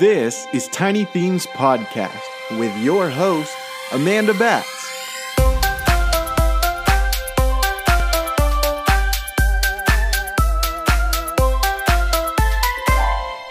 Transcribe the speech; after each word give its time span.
This 0.00 0.48
is 0.52 0.66
Tiny 0.68 1.04
Themes 1.04 1.46
Podcast 1.46 2.20
with 2.58 2.76
your 2.82 3.08
host, 3.08 3.54
Amanda 3.92 4.34
Batts. 4.34 4.68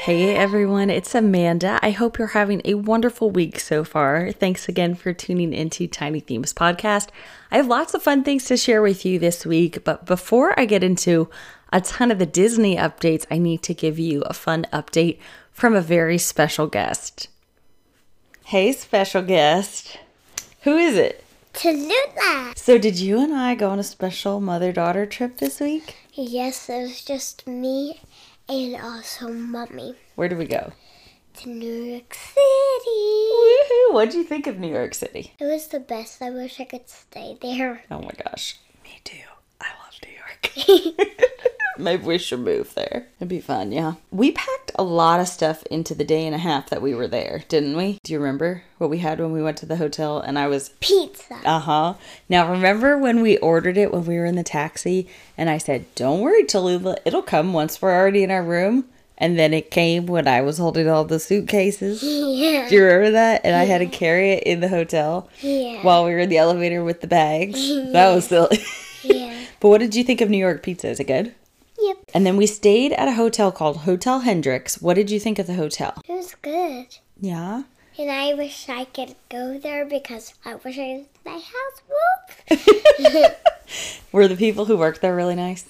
Hey 0.02 0.36
everyone, 0.36 0.89
it's 0.89 1.16
Amanda. 1.16 1.80
I 1.82 1.91
hope 1.91 2.18
you're 2.18 2.28
having 2.28 2.62
a 2.66 2.73
wonderful 2.73 3.32
week 3.32 3.57
so 3.57 3.86
far. 3.86 4.34
Thanks 4.34 4.68
again 4.68 4.96
for 4.96 5.14
tuning 5.14 5.54
into 5.54 5.88
Tiny 5.88 6.20
Themes 6.20 6.52
Podcast. 6.54 7.07
I 7.50 7.55
have 7.55 7.68
lots 7.68 7.94
of 7.94 8.04
fun 8.04 8.25
things 8.25 8.44
to 8.48 8.57
share 8.57 8.82
with 8.82 9.05
you 9.05 9.20
this 9.20 9.46
week, 9.46 9.86
but 9.86 10.05
before 10.05 10.60
I 10.60 10.66
get 10.66 10.84
into 10.84 11.30
a 11.73 11.81
ton 11.81 12.11
of 12.11 12.19
the 12.19 12.25
Disney 12.25 12.77
updates, 12.77 13.25
I 13.29 13.37
need 13.37 13.61
to 13.63 13.73
give 13.73 13.99
you 13.99 14.21
a 14.21 14.33
fun 14.33 14.65
update 14.71 15.17
from 15.51 15.75
a 15.75 15.81
very 15.81 16.18
special 16.18 16.68
guest. 16.68 17.27
Hey, 18.45 18.71
special 18.71 19.21
guest. 19.23 19.97
Who 20.61 20.78
is 20.78 20.95
it? 20.95 21.23
Tallulah. 21.54 22.57
So, 22.57 22.78
did 22.78 23.00
you 23.00 23.19
and 23.19 23.33
I 23.33 23.55
go 23.55 23.69
on 23.69 23.79
a 23.79 23.83
special 23.83 24.39
mother 24.39 24.71
daughter 24.71 25.05
trip 25.05 25.37
this 25.37 25.59
week? 25.59 25.95
Yes, 26.14 26.69
it 26.69 26.81
was 26.81 27.04
just 27.04 27.45
me 27.47 28.00
and 28.47 28.75
also 28.81 29.29
mommy 29.31 29.95
Where 30.15 30.29
did 30.29 30.37
we 30.37 30.45
go? 30.45 30.73
to 31.36 31.50
New 31.50 31.81
York 31.83 32.14
City. 32.14 33.31
Woohoo! 33.33 33.94
What'd 33.94 34.14
you 34.14 34.23
think 34.23 34.45
of 34.45 34.59
New 34.59 34.72
York 34.72 34.94
City? 34.94 35.33
It 35.39 35.45
was 35.45 35.67
the 35.67 35.80
best. 35.80 36.22
I 36.22 36.30
wish 36.30 36.59
I 36.59 36.66
could 36.66 36.88
stay 36.88 37.36
there. 37.42 37.83
Oh 37.89 38.00
my 38.02 38.11
gosh. 38.23 38.58
Me 38.83 39.00
too. 39.03 39.17
I 39.59 39.67
love 39.83 39.95
New 40.05 40.11
York. 40.14 41.00
Maybe 41.77 42.03
we 42.05 42.17
should 42.17 42.39
move 42.41 42.73
there. 42.75 43.08
It'd 43.19 43.30
be 43.30 43.39
fun, 43.41 43.72
yeah. 43.72 43.94
We 44.11 44.31
packed 44.31 44.72
a 44.75 44.83
lot 44.83 45.19
of 45.19 45.27
stuff 45.27 45.64
into 45.72 45.95
the 45.95 46.03
day 46.03 46.25
and 46.25 46.36
a 46.36 46.39
half 46.39 46.69
that 46.69 46.81
we 46.81 46.94
were 46.94 47.08
there, 47.08 47.44
didn't 47.47 47.75
we? 47.75 47.98
Do 48.03 48.14
you 48.14 48.20
remember 48.20 48.64
what 48.78 48.89
we 48.89 49.00
had 49.00 49.20
when 49.20 49.31
we 49.31 49.42
went 49.42 49.58
to 49.58 49.66
the 49.66 49.78
hotel 49.78 50.20
and 50.20 50.38
I 50.38 50.48
was 50.48 50.70
Pizza. 50.80 51.36
uh 51.45 51.59
huh. 51.59 51.94
Now, 52.30 52.50
remember 52.52 52.98
when 52.98 53.22
we 53.22 53.38
ordered 53.38 53.78
it 53.78 53.92
when 53.94 54.06
we 54.06 54.17
were 54.17 54.25
in 54.25 54.36
the 54.36 54.44
taxi 54.44 55.08
and 55.38 55.50
I 55.50 55.58
said, 55.58 55.86
Don't 55.95 56.20
worry, 56.22 56.44
Tallulah, 56.44 56.98
it'll 57.06 57.22
come 57.22 57.53
once 57.53 57.81
we're 57.81 57.95
already 57.95 58.23
in 58.23 58.31
our 58.31 58.44
room? 58.44 58.86
And 59.17 59.38
then 59.39 59.53
it 59.53 59.70
came 59.72 60.08
when 60.08 60.28
I 60.28 60.42
was 60.42 60.58
holding 60.58 60.89
all 60.89 61.05
the 61.05 61.20
suitcases. 61.20 62.02
yeah. 62.03 62.67
Do 62.70 62.76
you 62.76 62.83
remember 62.83 63.11
that? 63.11 63.42
And 63.45 63.55
I 63.55 63.64
had 63.66 63.78
to 63.78 63.86
carry 63.86 64.31
it 64.31 64.44
in 64.44 64.59
the 64.59 64.67
hotel 64.67 65.30
Yeah. 65.39 65.81
while 65.83 66.03
we 66.03 66.11
were 66.11 66.20
in 66.20 66.30
the 66.30 66.38
elevator 66.39 66.83
with 66.83 67.02
the 67.02 67.08
bags. 67.08 67.59
That 67.94 68.14
was 68.14 68.26
silly. 68.28 68.58
yeah. 69.03 69.38
but 69.59 69.70
what 69.70 69.78
did 69.80 69.95
you 69.95 70.03
think 70.03 70.20
of 70.22 70.30
New 70.30 70.38
York 70.39 70.64
pizza? 70.64 70.89
Is 70.89 71.00
it 71.00 71.05
good? 71.05 71.33
Yep. 71.86 71.98
And 72.14 72.26
then 72.26 72.38
we 72.38 72.48
stayed 72.48 72.94
at 72.94 73.08
a 73.08 73.14
hotel 73.14 73.52
called 73.52 73.78
Hotel 73.78 74.20
Hendricks. 74.22 74.81
What 74.81 74.94
did 74.94 75.12
you 75.12 75.20
think 75.20 75.38
of 75.39 75.48
the 75.48 75.56
hotel? 75.56 76.02
It 76.08 76.14
was 76.14 76.36
good. 76.42 76.88
Yeah. 77.20 77.64
And 78.00 78.09
I 78.09 78.34
wish 78.34 78.70
I 78.70 78.86
could 78.86 79.16
go 79.30 79.58
there 79.59 79.86
because 79.86 80.34
I 80.45 80.56
wish 80.56 80.78
I 80.80 81.04
was 81.04 81.06
my 81.26 81.34
house. 81.34 82.59
Whoop. 83.09 83.31
Were 84.11 84.28
the 84.28 84.36
people 84.36 84.66
who 84.66 84.78
worked 84.78 85.02
there 85.02 85.16
really 85.16 85.36
nice? 85.36 85.66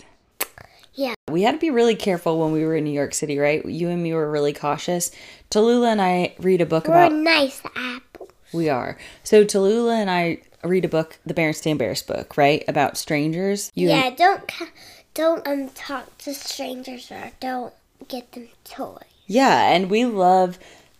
Yeah. 0.93 1.15
We 1.29 1.41
had 1.41 1.53
to 1.53 1.57
be 1.57 1.71
really 1.71 1.95
careful 1.95 2.39
when 2.39 2.51
we 2.51 2.63
were 2.63 2.75
in 2.75 2.83
New 2.83 2.91
York 2.91 3.13
City, 3.13 3.39
right? 3.39 3.65
You 3.65 3.89
and 3.89 4.03
me 4.03 4.13
were 4.13 4.29
really 4.29 4.53
cautious. 4.53 5.11
Tallulah 5.49 5.91
and 5.91 6.01
I 6.01 6.35
read 6.39 6.61
a 6.61 6.65
book 6.65 6.87
about 6.87 7.11
We're 7.11 7.17
about. 7.21 7.23
nice 7.23 7.61
apples. 7.75 8.29
We 8.53 8.69
are. 8.69 8.97
So 9.23 9.43
Tallulah 9.43 9.95
and 9.99 10.11
I 10.11 10.41
read 10.63 10.85
a 10.85 10.89
book, 10.89 11.17
the 11.25 11.33
Berenstain 11.33 11.77
Bears 11.77 12.03
book, 12.03 12.37
right? 12.37 12.63
About 12.67 12.97
strangers. 12.97 13.71
You 13.73 13.89
yeah, 13.89 14.11
don't 14.11 14.47
ca- 14.47 14.69
don't 15.13 15.47
um 15.47 15.69
talk 15.69 16.17
to 16.19 16.33
strangers 16.33 17.11
or 17.11 17.31
don't 17.39 17.73
get 18.07 18.31
them 18.31 18.49
toys. 18.63 19.03
Yeah, 19.27 19.71
and 19.71 19.89
we 19.89 20.05
love 20.05 20.59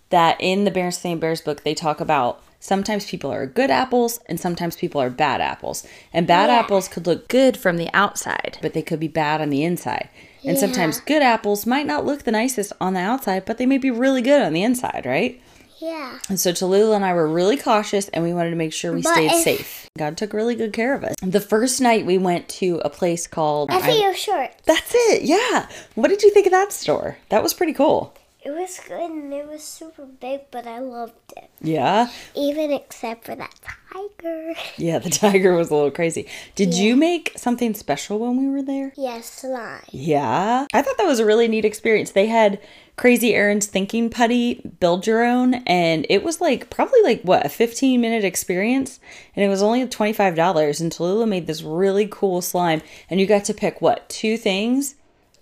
that 0.10 0.38
in 0.40 0.64
the 0.64 0.72
Berenstain 0.72 1.20
Bears 1.20 1.42
book 1.42 1.64
they 1.64 1.74
talk 1.74 2.00
about 2.00 2.42
sometimes 2.60 3.06
people 3.06 3.32
are 3.32 3.46
good 3.46 3.70
apples 3.70 4.20
and 4.28 4.40
sometimes 4.40 4.76
people 4.78 5.02
are 5.02 5.10
bad 5.10 5.42
apples. 5.42 5.86
And 6.14 6.26
bad 6.26 6.50
Yeah. 6.50 6.60
apples 6.60 6.88
could 6.88 7.06
look 7.06 7.28
good 7.28 7.58
from 7.58 7.76
the 7.78 7.90
outside, 7.94 8.58
but 8.62 8.74
they 8.74 8.82
could 8.82 9.00
be 9.02 9.10
bad 9.10 9.42
on 9.42 9.50
the 9.50 9.64
inside. 9.64 10.10
And 10.46 10.58
sometimes 10.58 11.00
good 11.02 11.22
apples 11.22 11.66
might 11.66 11.86
not 11.86 12.06
look 12.06 12.24
the 12.24 12.32
nicest 12.32 12.74
on 12.80 12.94
the 12.94 13.00
outside, 13.00 13.46
but 13.46 13.58
they 13.58 13.66
may 13.66 13.78
be 13.78 13.92
really 13.92 14.22
good 14.22 14.42
on 14.42 14.54
the 14.54 14.64
inside, 14.64 15.04
right? 15.06 15.42
Yeah. 15.84 16.18
And 16.30 16.40
so 16.40 16.52
Tallulah 16.54 16.96
and 16.96 17.04
I 17.04 17.14
were 17.14 17.28
really 17.28 17.58
cautious 17.58 18.08
and 18.10 18.24
we 18.24 18.34
wanted 18.34 18.52
to 18.52 18.56
make 18.56 18.72
sure 18.72 18.94
we 18.94 19.02
But 19.02 19.14
stayed 19.14 19.32
if- 19.32 19.44
safe. 19.44 19.90
God 19.98 20.16
took 20.18 20.32
really 20.32 20.56
good 20.56 20.72
care 20.72 20.94
of 20.94 21.04
us. 21.04 21.16
The 21.22 21.42
first 21.42 21.82
night 21.82 22.06
we 22.06 22.18
went 22.18 22.48
to 22.50 22.82
a 22.86 22.90
place 22.90 23.28
called 23.28 23.70
it 23.72 24.18
short. 24.18 24.52
That's 24.66 24.94
it. 24.96 25.24
Yeah. 25.24 25.68
What 25.96 26.08
did 26.08 26.24
you 26.24 26.32
think 26.32 26.46
of 26.46 26.52
that 26.54 26.72
store? 26.72 27.18
That 27.30 27.44
was 27.44 27.54
pretty 27.54 27.74
cool. 27.74 28.14
It 28.46 28.52
was 28.52 28.80
good 28.88 29.12
and 29.12 29.34
it 29.34 29.48
was 29.48 29.62
super 29.64 30.06
big, 30.06 30.42
but 30.52 30.66
I 30.66 30.80
loved 30.80 31.14
it. 31.36 31.50
Yeah. 31.62 32.10
Even 32.36 32.72
except 32.72 33.26
for 33.26 33.36
that 33.36 33.54
tiger. 33.94 34.54
Yeah, 34.78 35.00
the 35.00 35.10
tiger 35.10 35.54
was 35.54 35.70
a 35.70 35.76
little 35.76 35.92
crazy. 35.92 36.28
Did 36.56 36.74
you 36.74 36.96
make 36.96 37.32
something 37.36 37.74
special 37.74 38.20
when 38.20 38.38
we 38.38 38.50
were 38.50 38.62
there? 38.64 38.92
yes, 38.98 39.30
slime. 39.32 39.82
Yeah. 39.92 40.66
I 40.74 40.82
thought 40.82 40.98
that 40.98 41.06
was 41.08 41.20
a 41.20 41.26
really 41.26 41.48
neat 41.48 41.66
experience. 41.66 42.12
They 42.12 42.28
had 42.28 42.60
Crazy 42.96 43.34
Aaron's 43.34 43.66
thinking 43.68 44.10
putty, 44.10 44.56
build 44.80 45.08
your 45.08 45.24
own, 45.24 45.56
and 45.66 46.06
it 46.10 46.24
was 46.24 46.40
like 46.42 46.70
probably 46.70 47.02
like 47.04 47.22
what, 47.24 47.46
a 47.46 47.50
15 47.50 48.00
minute 48.02 48.24
experience? 48.24 49.00
And 49.36 49.44
it 49.44 49.50
was 49.50 49.62
only 49.64 49.86
$25. 49.86 50.82
And 50.82 50.92
Tallulah 50.92 51.28
made 51.28 51.48
this 51.48 51.62
really 51.64 52.08
cool 52.10 52.42
slime, 52.42 52.82
and 53.10 53.20
you 53.20 53.26
got 53.28 53.46
to 53.46 53.54
pick 53.54 53.82
what, 53.82 54.08
two 54.10 54.38
things? 54.38 54.96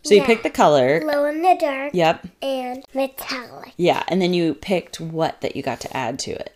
So 0.04 0.14
you 0.16 0.22
Yeah. 0.22 0.26
picked 0.28 0.44
the 0.44 0.50
color. 0.50 1.00
Glow 1.00 1.26
in 1.26 1.42
the 1.42 1.56
dark 1.60 1.94
Yep. 1.94 2.28
and 2.42 2.84
metallic 2.94 3.74
Yeah. 3.78 4.04
And 4.08 4.22
then 4.22 4.34
you 4.34 4.56
picked 4.56 5.00
what 5.00 5.42
that 5.42 5.56
you 5.56 5.62
got 5.62 5.80
to 5.82 5.96
add 5.96 6.18
to 6.20 6.32
it. 6.32 6.56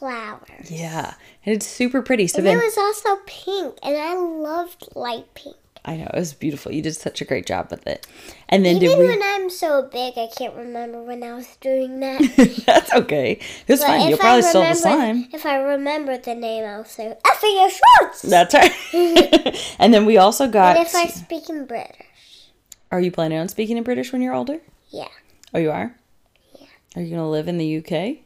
Flowers. 0.00 0.68
Yeah. 0.70 1.14
And 1.46 1.54
it's 1.54 1.66
super 1.66 2.02
pretty. 2.02 2.26
So 2.26 2.38
And 2.38 2.46
then 2.46 2.58
it 2.58 2.64
was 2.64 2.76
also 2.76 3.20
pink, 3.26 3.78
and 3.84 3.96
I 3.96 4.14
loved 4.16 4.88
light 4.96 5.32
pink. 5.34 5.54
I 5.82 5.96
know 5.96 6.10
it 6.12 6.18
was 6.18 6.34
beautiful. 6.34 6.72
You 6.72 6.82
did 6.82 6.94
such 6.94 7.22
a 7.22 7.24
great 7.24 7.46
job 7.46 7.68
with 7.70 7.86
it. 7.86 8.06
And 8.50 8.66
then 8.66 8.76
Even 8.76 8.88
did 8.88 8.98
we? 8.98 9.06
when 9.06 9.22
I'm 9.22 9.48
so 9.48 9.88
big, 9.90 10.18
I 10.18 10.26
can't 10.36 10.54
remember 10.54 11.02
when 11.02 11.22
I 11.22 11.32
was 11.32 11.56
doing 11.62 12.00
that. 12.00 12.20
That's 12.66 12.92
okay. 12.92 13.32
It 13.66 13.72
was 13.72 13.82
fine. 13.82 14.08
You'll 14.10 14.18
probably 14.18 14.42
still 14.42 14.60
have 14.60 14.76
the 14.76 14.82
slime. 14.82 15.28
If 15.32 15.46
I 15.46 15.56
remember 15.56 16.18
the 16.18 16.34
name, 16.34 16.64
I'll 16.66 16.84
say 16.84 17.16
Effie 17.26 17.56
Schwartz. 17.98 18.22
That's 18.22 18.52
right. 18.54 18.72
and 19.78 19.94
then 19.94 20.04
we 20.04 20.18
also 20.18 20.48
got. 20.48 20.76
And 20.76 20.86
if 20.86 20.94
I 20.94 21.06
speak 21.06 21.48
in 21.48 21.64
British, 21.64 22.50
Are 22.90 23.00
you 23.00 23.10
planning 23.10 23.38
on 23.38 23.48
speaking 23.48 23.78
in 23.78 23.82
British 23.82 24.12
when 24.12 24.20
you're 24.20 24.34
older? 24.34 24.60
yeah. 24.90 25.08
Oh, 25.54 25.58
you 25.58 25.70
are. 25.70 25.96
Yeah. 26.60 26.66
Are 26.94 27.02
you 27.02 27.10
gonna 27.10 27.28
live 27.30 27.48
in 27.48 27.56
the 27.56 27.78
UK? 27.78 28.18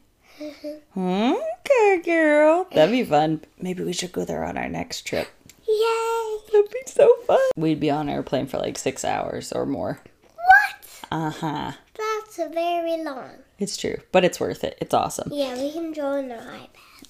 Okay, 0.97 2.01
girl. 2.03 2.67
That'd 2.73 2.91
be 2.91 3.03
fun. 3.03 3.41
Maybe 3.59 3.83
we 3.83 3.93
should 3.93 4.11
go 4.11 4.25
there 4.25 4.43
on 4.43 4.57
our 4.57 4.69
next 4.69 5.01
trip. 5.01 5.27
Yay! 5.67 6.37
That'd 6.51 6.71
be 6.71 6.81
so 6.85 7.13
fun. 7.25 7.39
We'd 7.55 7.79
be 7.79 7.89
on 7.89 8.07
an 8.09 8.15
airplane 8.15 8.47
for 8.47 8.57
like 8.57 8.77
six 8.77 9.03
hours 9.03 9.51
or 9.51 9.65
more. 9.65 9.99
What? 10.35 11.07
Uh 11.11 11.29
huh. 11.29 11.71
That's 11.93 12.39
a 12.39 12.49
very 12.49 13.03
long. 13.03 13.31
It's 13.59 13.77
true, 13.77 13.97
but 14.11 14.25
it's 14.25 14.39
worth 14.39 14.63
it. 14.63 14.77
It's 14.81 14.93
awesome. 14.93 15.29
Yeah, 15.31 15.57
we 15.57 15.71
can 15.71 15.91
draw 15.93 16.17
on 16.17 16.31
our 16.31 16.37
iPad. 16.37 16.67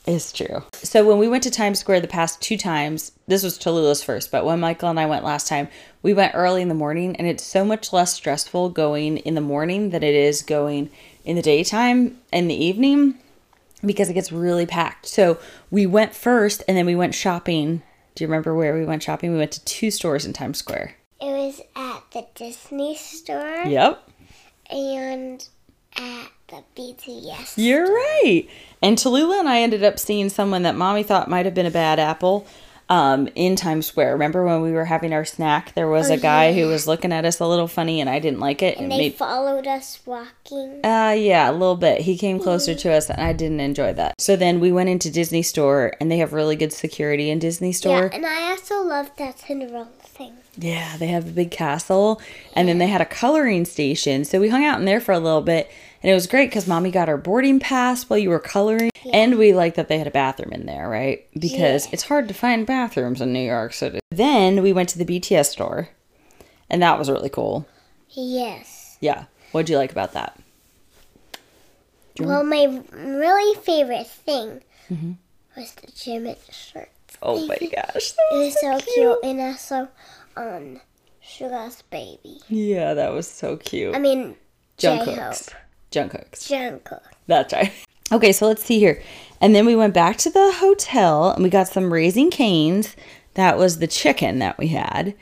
It's 0.07 0.31
true. 0.31 0.63
So 0.73 1.03
when 1.07 1.17
we 1.17 1.27
went 1.27 1.43
to 1.43 1.51
Times 1.51 1.79
Square 1.79 2.01
the 2.01 2.07
past 2.07 2.39
two 2.39 2.57
times, 2.57 3.11
this 3.27 3.43
was 3.43 3.57
Tallulah's 3.57 4.03
first, 4.03 4.29
but 4.31 4.45
when 4.45 4.59
Michael 4.59 4.89
and 4.89 4.99
I 4.99 5.07
went 5.07 5.25
last 5.25 5.47
time, 5.47 5.67
we 6.03 6.13
went 6.13 6.35
early 6.35 6.61
in 6.61 6.69
the 6.69 6.75
morning, 6.75 7.15
and 7.15 7.27
it's 7.27 7.43
so 7.43 7.65
much 7.65 7.91
less 7.91 8.13
stressful 8.13 8.69
going 8.69 9.17
in 9.17 9.33
the 9.33 9.41
morning 9.41 9.89
than 9.89 10.03
it 10.03 10.13
is 10.13 10.43
going 10.43 10.91
in 11.25 11.35
the 11.35 11.41
daytime 11.41 12.17
in 12.31 12.47
the 12.47 12.55
evening 12.55 13.15
because 13.85 14.09
it 14.09 14.13
gets 14.13 14.31
really 14.31 14.65
packed. 14.65 15.05
So 15.07 15.37
we 15.69 15.85
went 15.85 16.15
first, 16.15 16.63
and 16.67 16.77
then 16.77 16.85
we 16.85 16.95
went 16.95 17.13
shopping. 17.13 17.81
Do 18.15 18.23
you 18.23 18.27
remember 18.27 18.55
where 18.55 18.73
we 18.73 18.85
went 18.85 19.03
shopping? 19.03 19.31
We 19.33 19.37
went 19.37 19.51
to 19.53 19.65
two 19.65 19.91
stores 19.91 20.25
in 20.25 20.33
Times 20.33 20.57
Square. 20.57 20.95
It 21.21 21.25
was 21.25 21.61
at 21.75 22.01
the 22.11 22.25
Disney 22.35 22.95
store 22.95 23.63
Yep. 23.65 24.09
and 24.71 25.47
at 25.97 26.27
the 26.47 26.63
BTS. 26.75 27.53
You're 27.57 27.85
right. 27.87 28.47
And 28.81 28.97
Tallulah 28.97 29.39
and 29.39 29.49
I 29.49 29.61
ended 29.61 29.83
up 29.83 29.97
seeing 29.99 30.29
someone 30.29 30.63
that 30.63 30.75
mommy 30.75 31.03
thought 31.03 31.29
might 31.29 31.45
have 31.45 31.53
been 31.55 31.65
a 31.65 31.71
bad 31.71 31.99
apple 31.99 32.45
um, 32.89 33.27
in 33.35 33.55
Times 33.55 33.85
Square. 33.87 34.13
Remember 34.13 34.45
when 34.45 34.61
we 34.61 34.71
were 34.71 34.85
having 34.85 35.11
our 35.13 35.25
snack? 35.25 35.73
There 35.73 35.87
was 35.87 36.09
a 36.09 36.17
guy 36.17 36.53
who 36.53 36.67
was 36.67 36.85
looking 36.87 37.11
at 37.11 37.25
us 37.25 37.39
a 37.39 37.47
little 37.47 37.67
funny 37.67 37.99
and 37.99 38.09
I 38.09 38.19
didn't 38.19 38.39
like 38.39 38.61
it. 38.61 38.77
And 38.77 38.87
It 38.87 38.89
they 38.89 38.97
made- 38.97 39.15
followed 39.15 39.65
us 39.67 39.99
walking. 40.05 40.81
uh, 40.85 41.15
yeah, 41.17 41.49
a 41.49 41.53
little 41.53 41.75
bit. 41.75 42.01
He 42.01 42.17
came 42.17 42.39
closer 42.39 42.75
to 42.75 42.91
us 42.93 43.09
and 43.09 43.19
I 43.19 43.33
didn't 43.33 43.59
enjoy 43.59 43.93
that. 43.93 44.13
So 44.19 44.35
then 44.35 44.59
we 44.59 44.71
went 44.71 44.89
into 44.89 45.09
Disney 45.09 45.41
Store 45.41 45.93
and 45.99 46.11
they 46.11 46.17
have 46.17 46.31
really 46.33 46.55
good 46.55 46.71
security 46.73 47.29
in 47.29 47.39
Disney 47.39 47.71
Store. 47.71 48.09
Yeah, 48.11 48.15
and 48.17 48.25
I 48.25 48.51
also 48.51 48.83
loved 48.83 49.17
that 49.17 49.39
Cinderella 49.39 49.87
thing. 50.03 50.33
Yeah, 50.57 50.95
they 50.97 51.07
have 51.07 51.27
a 51.27 51.31
big 51.31 51.51
castle, 51.51 52.21
and 52.53 52.69
then 52.69 52.77
they 52.77 52.87
had 52.87 53.01
a 53.01 53.05
coloring 53.05 53.65
station. 53.65 54.23
So 54.23 54.39
we 54.39 54.47
hung 54.47 54.63
out 54.63 54.79
in 54.79 54.85
there 54.85 55.01
for 55.01 55.11
a 55.11 55.19
little 55.19 55.41
bit, 55.41 55.69
and 56.05 56.11
it 56.11 56.13
was 56.13 56.27
great 56.27 56.51
because 56.51 56.67
mommy 56.67 56.91
got 56.91 57.09
our 57.09 57.17
boarding 57.17 57.59
pass 57.59 58.07
while 58.07 58.19
you 58.19 58.29
were 58.29 58.37
coloring, 58.39 58.91
and 59.11 59.39
we 59.39 59.53
liked 59.53 59.75
that 59.75 59.87
they 59.87 59.97
had 59.97 60.05
a 60.05 60.11
bathroom 60.11 60.53
in 60.53 60.67
there, 60.67 60.87
right? 60.87 61.25
Because 61.33 61.87
it's 61.91 62.03
hard 62.03 62.27
to 62.27 62.33
find 62.35 62.67
bathrooms 62.67 63.21
in 63.21 63.33
New 63.33 63.39
York 63.39 63.73
City. 63.73 63.99
Then 64.11 64.61
we 64.61 64.71
went 64.71 64.89
to 64.89 64.99
the 64.99 65.05
BTS 65.19 65.47
store, 65.47 65.89
and 66.69 66.79
that 66.83 66.99
was 66.99 67.09
really 67.09 67.29
cool. 67.29 67.67
Yes. 68.11 68.97
Yeah. 69.01 69.25
What'd 69.51 69.67
you 69.71 69.77
like 69.77 69.91
about 69.91 70.13
that? 70.13 70.39
Well, 72.19 72.43
my 72.43 72.83
really 72.93 73.59
favorite 73.61 74.05
thing 74.07 74.61
Mm-hmm. 74.91 75.13
was 75.57 75.73
the 75.73 75.87
Jimin 75.87 76.37
shirt. 76.53 76.89
Oh 77.23 77.47
my 77.47 77.55
gosh. 77.57 78.13
It 78.31 78.37
was 78.37 78.61
so 78.61 78.77
cute, 78.79 79.17
and 79.23 79.41
also 79.41 79.87
um, 80.37 80.79
Suga's 81.19 81.81
baby. 81.89 82.37
Yeah, 82.47 82.93
that 82.93 83.11
was 83.11 83.27
so 83.27 83.57
cute. 83.57 83.95
I 83.95 83.99
mean, 83.99 84.35
J-Hope. 84.77 85.33
Jungkook's. 85.95 86.47
Jungkook. 86.49 87.01
That's 87.27 87.53
right. 87.53 87.71
Okay, 88.11 88.31
so 88.33 88.45
let's 88.45 88.63
see 88.63 88.77
here. 88.77 89.01
And 89.41 89.55
then 89.55 89.65
we 89.65 89.75
went 89.75 89.95
back 89.95 90.17
to 90.17 90.29
the 90.29 90.53
hotel 90.57 91.31
and 91.31 91.43
we 91.43 91.49
got 91.49 91.67
some 91.67 91.91
Raising 91.91 92.29
Cane's. 92.29 92.95
That 93.33 93.57
was 93.57 93.79
the 93.79 93.87
chicken 93.87 94.37
that 94.39 94.59
we 94.59 94.67
had. 94.67 95.15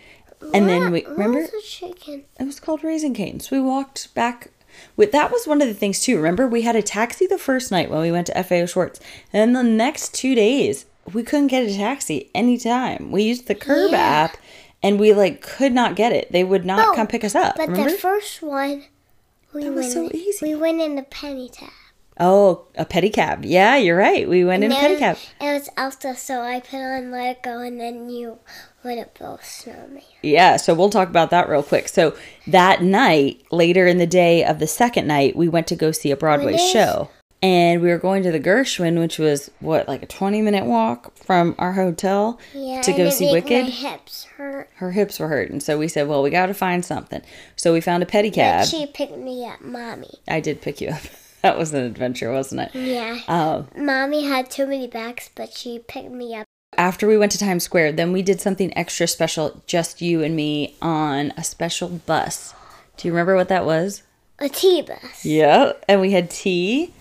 And 0.53 0.67
then 0.67 0.91
we 0.91 1.03
What 1.03 1.11
remember 1.11 1.39
was 1.39 1.51
the 1.51 1.61
chicken? 1.65 2.25
it 2.37 2.43
was 2.43 2.59
called 2.59 2.83
Raising 2.83 3.13
Cane's. 3.13 3.49
We 3.49 3.61
walked 3.61 4.13
back 4.13 4.49
with 4.97 5.13
that 5.13 5.31
was 5.31 5.47
one 5.47 5.61
of 5.61 5.69
the 5.69 5.73
things 5.73 6.01
too. 6.01 6.17
Remember 6.17 6.45
we 6.45 6.63
had 6.63 6.75
a 6.75 6.81
taxi 6.81 7.25
the 7.25 7.37
first 7.37 7.71
night 7.71 7.89
when 7.89 8.01
we 8.01 8.11
went 8.11 8.27
to 8.27 8.43
FAO 8.43 8.65
Schwarz. 8.65 8.99
And 9.31 9.55
then 9.55 9.65
the 9.65 9.71
next 9.71 10.13
2 10.15 10.35
days 10.35 10.85
we 11.13 11.23
couldn't 11.23 11.47
get 11.47 11.63
a 11.65 11.73
taxi 11.73 12.29
anytime. 12.35 13.11
We 13.13 13.23
used 13.23 13.47
the 13.47 13.55
Curb 13.55 13.91
Yeah. 13.91 13.97
app 13.97 14.37
and 14.83 14.99
we 14.99 15.13
like 15.13 15.41
could 15.41 15.71
not 15.71 15.95
get 15.95 16.11
it. 16.11 16.33
They 16.33 16.43
would 16.43 16.65
not 16.65 16.85
Oh, 16.89 16.93
come 16.93 17.07
pick 17.07 17.23
us 17.23 17.33
up. 17.33 17.55
But 17.55 17.69
remember? 17.69 17.91
the 17.91 17.97
first 17.97 18.41
one, 18.41 18.83
we 19.53 19.63
That 19.63 19.73
was 19.73 19.95
went. 19.95 20.11
so 20.11 20.17
easy. 20.17 20.53
We 20.53 20.55
went 20.55 20.81
in 20.81 20.97
a 20.97 21.03
penny 21.03 21.49
tab. 21.49 21.69
oh, 22.19 22.65
a 22.75 22.85
pedicab. 22.85 23.39
Yeah, 23.43 23.75
you're 23.77 23.97
right. 23.97 24.27
We 24.29 24.43
went 24.45 24.63
in 24.63 24.71
a 24.71 24.75
And 24.75 24.99
pedicab. 24.99 25.19
It 25.41 25.53
was 25.53 25.69
Elsa, 25.77 26.15
so 26.15 26.41
I 26.41 26.59
put 26.59 26.77
on 26.79 27.11
Let 27.11 27.37
It 27.37 27.43
Go, 27.43 27.59
and 27.59 27.79
then 27.79 28.09
you 28.09 28.39
went 28.83 28.99
up 28.99 29.17
both 29.17 29.43
snowman. 29.45 30.01
Yeah, 30.21 30.57
so 30.57 30.73
we'll 30.73 30.89
talk 30.89 31.07
about 31.09 31.29
that 31.31 31.49
real 31.49 31.63
quick. 31.63 31.87
So 31.87 32.15
that 32.47 32.81
night, 32.83 33.41
later 33.51 33.87
in 33.87 33.97
the 33.97 34.05
day 34.07 34.43
of 34.43 34.59
the 34.59 34.67
second 34.67 35.07
night, 35.07 35.35
we 35.35 35.47
went 35.47 35.67
to 35.67 35.75
go 35.75 35.91
see 35.91 36.11
a 36.11 36.17
Broadway 36.17 36.57
show. 36.57 37.09
And 37.43 37.81
we 37.81 37.89
were 37.89 37.97
going 37.97 38.23
to 38.23 38.31
the 38.31 38.39
Gershwin, 38.39 38.97
which 38.99 39.19
was 39.19 39.51
what, 39.59 39.87
like 39.87 40.01
a 40.01 40.05
20 40.05 40.41
minute 40.41 40.63
walk 40.65 41.13
from 41.17 41.53
our 41.59 41.73
hotel 41.73 42.39
Yeah, 42.53 42.81
to 42.81 42.93
go 42.93 43.09
see 43.09 43.31
Wicked. 43.31 43.65
Hips 43.65 44.23
hurt. 44.37 44.69
Her 44.75 44.91
hips 44.91 45.19
were 45.19 45.27
hurting. 45.27 45.59
So 45.59 45.77
we 45.77 45.89
said, 45.89 46.07
well, 46.07 46.23
we 46.23 46.29
got 46.29 46.45
to 46.45 46.53
find 46.53 46.85
something. 46.85 47.21
So 47.57 47.73
we 47.73 47.81
found 47.81 48.01
a 48.01 48.05
But 48.05 48.13
pedicab. 48.13 48.71
she 48.71 48.85
picked 48.87 49.17
me 49.17 49.45
up, 49.45 49.59
mommy. 49.61 50.09
I 50.27 50.39
did 50.39 50.61
pick 50.61 50.79
you 50.79 50.89
up. 50.89 51.01
that 51.41 51.57
was 51.57 51.73
an 51.73 51.83
adventure, 51.83 52.31
wasn't 52.31 52.61
it? 52.61 52.75
Yeah. 52.75 53.19
Um, 53.27 53.67
Mommy 53.75 54.23
had 54.23 54.49
too 54.49 54.65
many 54.65 54.87
bags, 54.87 55.29
but 55.35 55.51
she 55.53 55.79
picked 55.79 56.11
me 56.11 56.33
up. 56.35 56.45
after 56.77 57.05
we 57.07 57.17
went 57.17 57.33
to 57.33 57.37
Times 57.37 57.63
Square, 57.65 57.91
then 57.93 58.13
we 58.13 58.21
did 58.21 58.39
something 58.39 58.75
extra 58.77 59.05
special, 59.05 59.61
just 59.67 60.01
you 60.01 60.23
and 60.23 60.33
me, 60.33 60.77
on 60.81 61.33
a 61.35 61.43
special 61.43 61.89
bus. 61.89 62.53
Do 62.95 63.05
you 63.09 63.13
remember 63.13 63.35
what 63.35 63.49
that 63.49 63.65
was? 63.65 64.03
A 64.39 64.47
T 64.47 64.81
bus. 64.81 65.25
Yeah, 65.25 65.73
and 65.89 65.99
we 65.99 66.11
had 66.13 66.29
tea, 66.31 66.93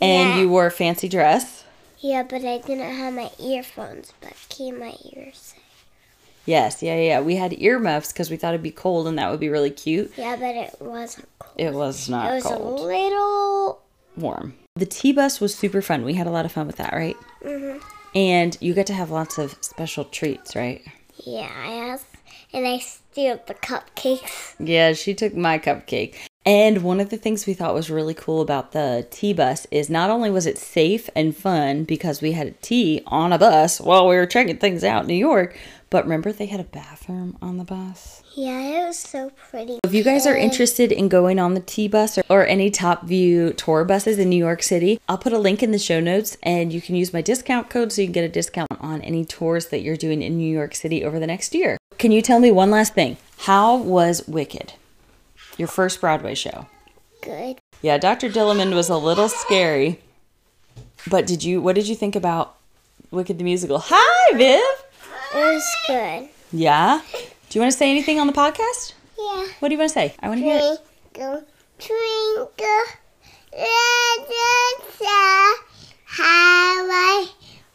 and 0.00 0.30
Yeah. 0.30 0.40
you 0.40 0.48
wore 0.48 0.66
a 0.66 0.70
fancy 0.70 1.08
dress. 1.08 1.64
Yeah, 2.00 2.22
but 2.22 2.44
I 2.44 2.58
didn't 2.58 2.94
have 2.96 3.14
my 3.14 3.30
earphones, 3.38 4.12
but 4.20 4.34
keep 4.48 4.78
my 4.78 4.94
ears. 5.14 5.54
Yes, 6.46 6.82
yeah, 6.82 6.96
yeah. 6.96 7.20
We 7.20 7.36
had 7.36 7.54
earmuffs 7.54 8.12
because 8.12 8.30
we 8.30 8.36
thought 8.36 8.52
it'd 8.52 8.62
be 8.62 8.70
cold 8.70 9.06
and 9.08 9.18
that 9.18 9.30
would 9.30 9.40
be 9.40 9.48
really 9.48 9.70
cute. 9.70 10.12
Yeah, 10.16 10.36
but 10.36 10.54
it 10.54 10.76
wasn't 10.80 11.28
cold. 11.38 11.54
It 11.56 11.72
was 11.72 12.08
not 12.08 12.28
cold. 12.28 12.32
It 12.32 12.34
was 12.34 12.44
cold, 12.44 12.80
a 12.80 12.82
little. 12.84 13.80
warm. 14.16 14.54
The 14.76 14.86
T 14.86 15.12
bus 15.12 15.40
was 15.40 15.54
super 15.54 15.80
fun. 15.80 16.04
We 16.04 16.14
had 16.14 16.26
a 16.26 16.30
lot 16.30 16.44
of 16.44 16.52
fun 16.52 16.66
with 16.66 16.76
that, 16.76 16.92
right? 16.92 17.16
Mhm. 17.42 17.80
And 18.14 18.56
you 18.60 18.74
get 18.74 18.86
to 18.88 18.92
have 18.92 19.10
lots 19.10 19.38
of 19.38 19.56
special 19.62 20.04
treats, 20.04 20.54
right? 20.54 20.82
Yeah, 21.24 21.50
I 21.56 21.72
asked, 21.72 22.06
and 22.52 22.66
I 22.66 22.78
steal 22.78 23.40
the 23.46 23.54
cupcakes. 23.54 24.54
Yeah, 24.60 24.92
she 24.92 25.14
took 25.14 25.34
my 25.34 25.58
cupcake. 25.58 26.14
And 26.46 26.82
one 26.82 27.00
of 27.00 27.08
the 27.08 27.16
things 27.16 27.46
we 27.46 27.54
thought 27.54 27.72
was 27.72 27.90
really 27.90 28.12
cool 28.12 28.42
about 28.42 28.72
the 28.72 29.06
T 29.10 29.32
bus 29.32 29.66
is 29.70 29.88
not 29.88 30.10
only 30.10 30.30
was 30.30 30.44
it 30.44 30.58
safe 30.58 31.08
and 31.16 31.34
fun 31.34 31.84
because 31.84 32.20
we 32.20 32.32
had 32.32 32.46
a 32.46 32.50
tea 32.50 33.02
on 33.06 33.32
a 33.32 33.38
bus 33.38 33.80
while 33.80 34.06
we 34.06 34.16
were 34.16 34.26
checking 34.26 34.58
things 34.58 34.84
out 34.84 35.02
in 35.02 35.08
New 35.08 35.14
York, 35.14 35.56
but 35.88 36.04
remember 36.04 36.32
they 36.32 36.44
had 36.44 36.60
a 36.60 36.64
bathroom 36.64 37.38
on 37.40 37.56
the 37.56 37.64
bus? 37.64 38.22
Yeah, 38.34 38.60
it 38.60 38.86
was 38.86 38.98
so 38.98 39.30
pretty. 39.30 39.78
If 39.84 39.94
you 39.94 40.04
guys 40.04 40.26
are 40.26 40.36
interested 40.36 40.92
in 40.92 41.08
going 41.08 41.38
on 41.38 41.54
the 41.54 41.60
T 41.60 41.88
bus 41.88 42.18
or, 42.18 42.24
or 42.28 42.46
any 42.46 42.70
TopView 42.70 43.56
tour 43.56 43.86
buses 43.86 44.18
in 44.18 44.28
New 44.28 44.36
York 44.36 44.62
City, 44.62 45.00
I'll 45.08 45.16
put 45.16 45.32
a 45.32 45.38
link 45.38 45.62
in 45.62 45.70
the 45.70 45.78
show 45.78 45.98
notes 45.98 46.36
and 46.42 46.74
you 46.74 46.82
can 46.82 46.94
use 46.94 47.14
my 47.14 47.22
discount 47.22 47.70
code 47.70 47.90
so 47.90 48.02
you 48.02 48.08
can 48.08 48.12
get 48.12 48.24
a 48.24 48.28
discount 48.28 48.70
on 48.80 49.00
any 49.00 49.24
tours 49.24 49.68
that 49.68 49.80
you're 49.80 49.96
doing 49.96 50.20
in 50.20 50.36
New 50.36 50.52
York 50.52 50.74
City 50.74 51.02
over 51.04 51.18
the 51.18 51.26
next 51.26 51.54
year. 51.54 51.78
Can 51.96 52.12
you 52.12 52.20
tell 52.20 52.38
me 52.38 52.50
one 52.50 52.70
last 52.70 52.92
thing? 52.92 53.16
How 53.38 53.76
was 53.76 54.28
Wicked? 54.28 54.74
Your 55.56 55.68
first 55.68 56.00
Broadway 56.00 56.34
show? 56.34 56.66
Good. 57.22 57.60
Yeah, 57.82 57.98
Dr. 57.98 58.28
Dillerman 58.28 58.74
was 58.74 58.88
a 58.88 58.96
little 58.96 59.28
scary. 59.28 60.00
But 61.08 61.26
did 61.26 61.44
you 61.44 61.60
what 61.60 61.74
did 61.74 61.86
you 61.86 61.94
think 61.94 62.16
about 62.16 62.56
Wicked 63.10 63.38
the 63.38 63.44
musical? 63.44 63.78
Hi, 63.84 64.36
Viv. 64.36 64.60
It 65.34 65.36
was 65.36 65.76
good. 65.86 66.28
Yeah? 66.52 67.00
Do 67.12 67.58
you 67.58 67.60
want 67.60 67.72
to 67.72 67.78
say 67.78 67.90
anything 67.90 68.18
on 68.18 68.26
the 68.26 68.32
podcast? 68.32 68.94
Yeah. 69.18 69.46
What 69.60 69.68
do 69.68 69.74
you 69.74 69.78
want 69.78 69.90
to 69.90 69.94
say? 69.94 70.14
I 70.20 70.28
want 70.28 70.40
to 70.40 70.44
hear 70.44 70.58
it. 70.60 70.80
Twinkle, 71.14 71.44
twinkle, 71.78 72.84
little 73.52 74.90
star, 74.96 75.54
how 76.04 76.88
I 76.90 77.26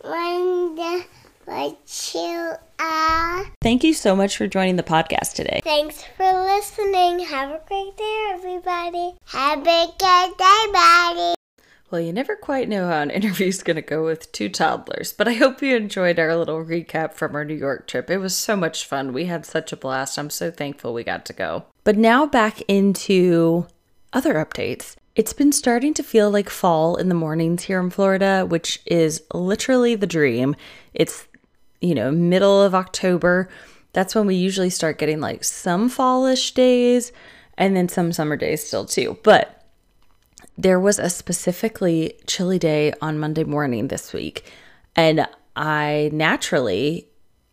wonder 0.03 1.05
what 1.45 2.11
you 2.13 2.53
are. 2.79 3.48
Thank 3.61 3.83
you 3.83 3.93
so 3.93 4.15
much 4.15 4.37
for 4.37 4.47
joining 4.47 4.77
the 4.77 4.83
podcast 4.83 5.33
today. 5.33 5.59
Thanks 5.65 6.01
for 6.15 6.31
listening. 6.31 7.19
Have 7.19 7.49
a 7.49 7.61
great 7.67 7.97
day, 7.97 8.29
everybody. 8.31 9.15
Have 9.25 9.59
a 9.59 9.87
good 9.97 10.37
day, 10.37 10.65
buddy. 10.71 11.35
Well, 11.91 11.99
you 11.99 12.13
never 12.13 12.37
quite 12.37 12.69
know 12.69 12.87
how 12.87 13.01
an 13.01 13.09
interview's 13.09 13.61
going 13.61 13.75
to 13.75 13.81
go 13.81 14.05
with 14.05 14.31
two 14.31 14.47
toddlers, 14.47 15.11
but 15.11 15.27
I 15.27 15.33
hope 15.33 15.61
you 15.61 15.75
enjoyed 15.75 16.19
our 16.19 16.37
little 16.37 16.63
recap 16.63 17.15
from 17.15 17.35
our 17.35 17.43
New 17.43 17.53
York 17.53 17.85
trip. 17.85 18.09
It 18.09 18.19
was 18.19 18.37
so 18.37 18.55
much 18.55 18.85
fun. 18.85 19.11
We 19.11 19.25
had 19.25 19.45
such 19.45 19.73
a 19.73 19.77
blast. 19.77 20.17
I'm 20.17 20.29
so 20.29 20.51
thankful 20.51 20.93
we 20.93 21.03
got 21.03 21.25
to 21.25 21.33
go. 21.33 21.65
But 21.83 21.97
now 21.97 22.25
back 22.25 22.61
into 22.69 23.67
other 24.13 24.35
updates. 24.35 24.95
It's 25.17 25.33
been 25.33 25.51
starting 25.51 25.93
to 25.95 26.03
feel 26.03 26.31
like 26.31 26.49
fall 26.49 26.95
in 26.95 27.09
the 27.09 27.15
mornings 27.15 27.63
here 27.63 27.81
in 27.81 27.89
Florida, 27.89 28.45
which 28.47 28.81
is 28.85 29.21
literally 29.33 29.95
the 29.95 30.07
dream. 30.07 30.55
It's, 30.93 31.27
you 31.81 31.95
know, 31.95 32.11
middle 32.11 32.61
of 32.61 32.75
October. 32.75 33.49
That's 33.93 34.15
when 34.15 34.27
we 34.27 34.35
usually 34.35 34.69
start 34.69 34.99
getting 34.99 35.19
like 35.19 35.43
some 35.43 35.89
fallish 35.89 36.53
days 36.53 37.11
and 37.57 37.75
then 37.75 37.89
some 37.89 38.11
summer 38.11 38.37
days 38.37 38.65
still 38.65 38.85
too. 38.85 39.17
But 39.23 39.59
there 40.57 40.79
was 40.79 40.99
a 40.99 41.09
specifically 41.09 42.13
chilly 42.27 42.59
day 42.59 42.93
on 43.01 43.19
Monday 43.19 43.43
morning 43.43 43.87
this 43.87 44.13
week. 44.13 44.51
And 44.95 45.27
I 45.55 46.09
naturally, 46.13 47.07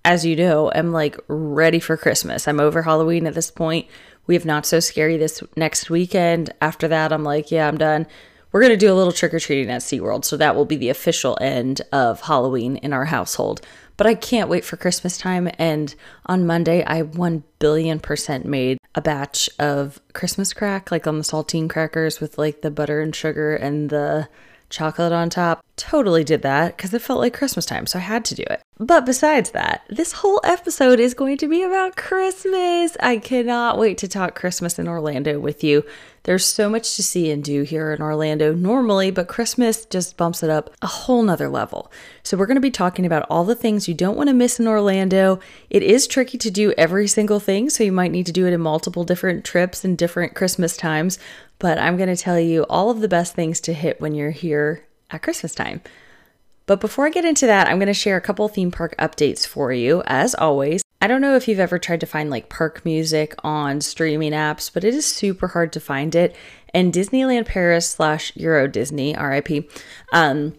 as 0.05 0.25
you 0.27 0.37
know, 0.37 0.71
am 0.75 0.93
like 0.93 1.17
ready 1.29 1.81
for 1.81 1.97
Christmas. 1.97 2.49
I'm 2.49 2.61
over 2.61 2.83
Halloween 2.83 3.27
at 3.27 3.35
this 3.35 3.51
point. 3.51 3.87
We 4.27 4.35
have 4.35 4.45
not 4.45 4.67
so 4.67 4.81
scary 4.81 5.17
this 5.17 5.43
next 5.57 5.89
weekend. 5.89 6.53
After 6.61 6.89
that, 6.89 7.13
I'm 7.13 7.23
like, 7.25 7.51
yeah, 7.51 7.69
I'm 7.69 7.79
done. 7.79 8.07
We're 8.51 8.61
going 8.61 8.73
to 8.73 8.77
do 8.77 8.93
a 8.93 8.95
little 8.95 9.13
trick 9.13 9.35
or 9.35 9.39
treating 9.39 9.71
at 9.71 9.83
SeaWorld. 9.83 10.25
So 10.25 10.37
that 10.37 10.57
will 10.57 10.65
be 10.65 10.77
the 10.77 10.89
official 10.89 11.39
end 11.41 11.83
of 11.93 12.23
Halloween 12.23 12.77
in 12.77 12.93
our 12.93 13.05
household. 13.05 13.61
But 13.97 14.07
I 14.07 14.15
can't 14.15 14.49
wait 14.49 14.65
for 14.65 14.77
Christmas 14.77 15.19
time. 15.19 15.51
And 15.59 15.95
on 16.27 16.47
Monday, 16.47 16.85
I 16.85 17.03
1 17.03 17.45
billion 17.59 18.01
percent 18.01 18.45
made 18.45 18.79
a 18.95 19.03
batch 19.03 19.49
of 19.59 20.01
Christmas 20.13 20.53
crack, 20.53 20.91
like 20.91 21.07
on 21.07 21.19
the 21.19 21.25
saltine 21.25 21.69
crackers 21.69 22.21
with 22.21 22.39
like 22.39 22.63
the 22.63 22.71
butter 22.71 23.01
and 23.01 23.15
sugar 23.15 23.55
and 23.55 23.91
the 23.91 24.29
chocolate 24.71 25.13
on 25.13 25.31
top. 25.31 25.65
Totally 25.77 26.25
did 26.25 26.43
that 26.43 26.77
because 26.77 26.95
it 26.95 27.03
felt 27.03 27.21
like 27.21 27.35
Christmas 27.35 27.67
time, 27.67 27.87
so 27.87 27.99
I 27.99 28.03
had 28.03 28.25
to 28.27 28.35
do 28.35 28.45
it. 28.49 28.63
But 28.79 29.07
besides 29.07 29.51
that, 29.51 29.83
this 29.89 30.13
whole 30.13 30.41
episode 30.45 31.01
is 31.01 31.15
going 31.15 31.39
to 31.39 31.49
be 31.49 31.63
about 31.63 31.97
Christmas. 31.97 32.97
I 33.01 33.19
cannot 33.19 33.79
wait 33.79 33.99
to 33.99 34.09
talk 34.09 34.35
Christmas 34.35 34.79
in 34.79 34.89
Orlando 34.89 35.39
with 35.39 35.65
you. 35.65 35.85
There's 36.25 36.45
so 36.45 36.69
much 36.69 36.97
to 36.97 37.03
see 37.03 37.31
and 37.31 37.43
do 37.43 37.63
here 37.63 37.93
in 37.93 38.03
Orlando 38.03 38.53
normally, 38.53 39.11
but 39.11 39.29
Christmas 39.29 39.87
just 39.87 40.17
bumps 40.17 40.43
it 40.43 40.51
up 40.51 40.75
a 40.83 40.87
whole 40.87 41.23
nother 41.23 41.49
level. 41.49 41.91
So, 42.23 42.37
we're 42.37 42.47
going 42.47 42.57
to 42.57 42.61
be 42.61 42.71
talking 42.71 43.07
about 43.07 43.27
all 43.31 43.45
the 43.45 43.55
things 43.55 43.87
you 43.87 43.95
don't 43.95 44.17
want 44.17 44.29
to 44.29 44.35
miss 44.35 44.59
in 44.59 44.67
Orlando. 44.67 45.39
It 45.71 45.83
is 45.83 46.07
tricky 46.07 46.37
to 46.39 46.51
do 46.51 46.75
every 46.77 47.07
single 47.07 47.39
thing, 47.39 47.71
so 47.71 47.85
you 47.85 47.93
might 47.93 48.13
need 48.13 48.27
to 48.27 48.33
do 48.33 48.47
it 48.47 48.53
in 48.53 48.61
multiple 48.61 49.05
different 49.05 49.45
trips 49.45 49.85
and 49.85 49.97
different 49.97 50.35
Christmas 50.35 50.77
times. 50.77 51.19
But 51.59 51.79
I'm 51.79 51.97
going 51.97 52.15
to 52.15 52.17
tell 52.17 52.39
you 52.39 52.65
all 52.69 52.91
of 52.91 53.01
the 53.01 53.09
best 53.09 53.35
things 53.35 53.61
to 53.63 53.73
hit 53.73 54.01
when 54.01 54.15
you're 54.15 54.31
here 54.31 54.87
at 55.11 55.23
Christmas 55.23 55.55
time. 55.55 55.81
But 56.67 56.81
before 56.81 57.07
I 57.07 57.11
get 57.11 57.25
into 57.25 57.47
that, 57.47 57.69
I'm 57.69 57.79
going 57.79 57.87
to 57.87 57.95
share 57.95 58.17
a 58.17 58.21
couple 58.21 58.47
theme 58.49 58.71
park 58.71 58.95
updates 58.99 59.47
for 59.47 59.73
you, 59.73 60.03
as 60.07 60.35
always. 60.35 60.83
I 61.01 61.07
don't 61.07 61.21
know 61.21 61.37
if 61.37 61.47
you've 61.47 61.61
ever 61.61 61.79
tried 61.79 62.01
to 62.01 62.07
find 62.07 62.31
like 62.31 62.49
park 62.49 62.85
music 62.85 63.35
on 63.45 63.81
streaming 63.81 64.33
apps, 64.33 64.73
but 64.73 64.83
it 64.83 64.95
is 64.95 65.07
super 65.07 65.49
hard 65.49 65.73
to 65.75 65.81
find 65.81 66.15
it. 66.15 66.35
And 66.75 66.93
Disneyland 66.93 67.47
Paris 67.47 67.89
slash 67.89 68.35
Euro 68.37 68.67
Disney, 68.67 69.15
RIP, 69.17 69.71
um, 70.13 70.55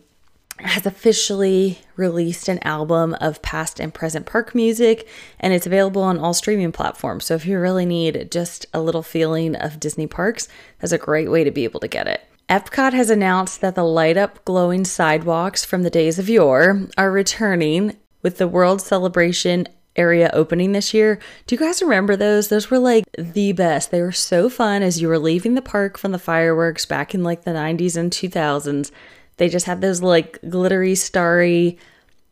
has 0.59 0.85
officially 0.85 1.79
released 1.95 2.47
an 2.47 2.59
album 2.63 3.15
of 3.21 3.41
past 3.41 3.79
and 3.79 3.93
present 3.93 4.25
park 4.25 4.55
music, 4.55 5.07
and 5.39 5.53
it's 5.53 5.67
available 5.67 6.01
on 6.01 6.17
all 6.17 6.33
streaming 6.33 6.71
platforms. 6.71 7.25
So 7.25 7.35
if 7.35 7.45
you 7.45 7.59
really 7.59 7.85
need 7.85 8.31
just 8.31 8.65
a 8.73 8.81
little 8.81 9.03
feeling 9.03 9.55
of 9.55 9.79
Disney 9.79 10.07
parks, 10.07 10.47
that's 10.79 10.91
a 10.91 10.97
great 10.97 11.29
way 11.29 11.43
to 11.43 11.51
be 11.51 11.63
able 11.63 11.79
to 11.81 11.87
get 11.87 12.07
it. 12.07 12.21
Epcot 12.49 12.93
has 12.93 13.09
announced 13.09 13.59
that 13.61 13.75
the 13.75 13.83
light 13.83 14.15
up 14.15 14.43
glowing 14.45 14.85
sidewalks 14.85 15.65
from 15.65 15.83
the 15.83 15.89
days 15.89 16.17
of 16.17 16.29
yore 16.29 16.87
are 16.97 17.11
returning 17.11 17.97
with 18.21 18.37
the 18.37 18.47
World 18.47 18.81
Celebration 18.81 19.67
area 19.97 20.29
opening 20.31 20.71
this 20.71 20.93
year. 20.93 21.19
Do 21.45 21.55
you 21.55 21.59
guys 21.59 21.81
remember 21.81 22.15
those? 22.15 22.47
Those 22.47 22.71
were 22.71 22.79
like 22.79 23.03
the 23.17 23.51
best. 23.51 23.91
They 23.91 24.01
were 24.01 24.11
so 24.11 24.49
fun 24.49 24.81
as 24.81 25.01
you 25.01 25.07
were 25.07 25.19
leaving 25.19 25.55
the 25.55 25.61
park 25.61 25.97
from 25.97 26.11
the 26.11 26.19
fireworks 26.19 26.85
back 26.85 27.13
in 27.13 27.23
like 27.23 27.43
the 27.43 27.51
90s 27.51 27.97
and 27.97 28.11
2000s. 28.11 28.91
They 29.37 29.49
just 29.49 29.65
had 29.65 29.81
those 29.81 30.01
like 30.01 30.39
glittery, 30.49 30.95
starry, 30.95 31.77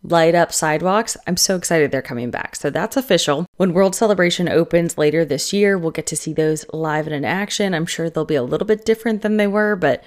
light 0.04 0.36
up 0.36 0.52
sidewalks. 0.54 1.18
I'm 1.26 1.38
so 1.38 1.56
excited 1.56 1.92
they're 1.92 2.02
coming 2.02 2.32
back. 2.32 2.56
So 2.56 2.70
that's 2.70 2.98
official. 2.98 3.46
When 3.58 3.74
World 3.74 3.96
Celebration 3.96 4.50
opens 4.50 4.98
later 4.98 5.26
this 5.26 5.54
year, 5.54 5.78
we'll 5.78 5.92
get 5.92 6.08
to 6.08 6.18
see 6.18 6.34
those 6.34 6.66
live 6.74 7.08
and 7.08 7.16
in 7.16 7.26
action. 7.26 7.74
I'm 7.74 7.86
sure 7.86 8.10
they'll 8.10 8.26
be 8.26 8.36
a 8.36 8.44
little 8.44 8.68
bit 8.68 8.86
different 8.86 9.22
than 9.22 9.38
they 9.38 9.48
were, 9.48 9.76
but 9.76 10.04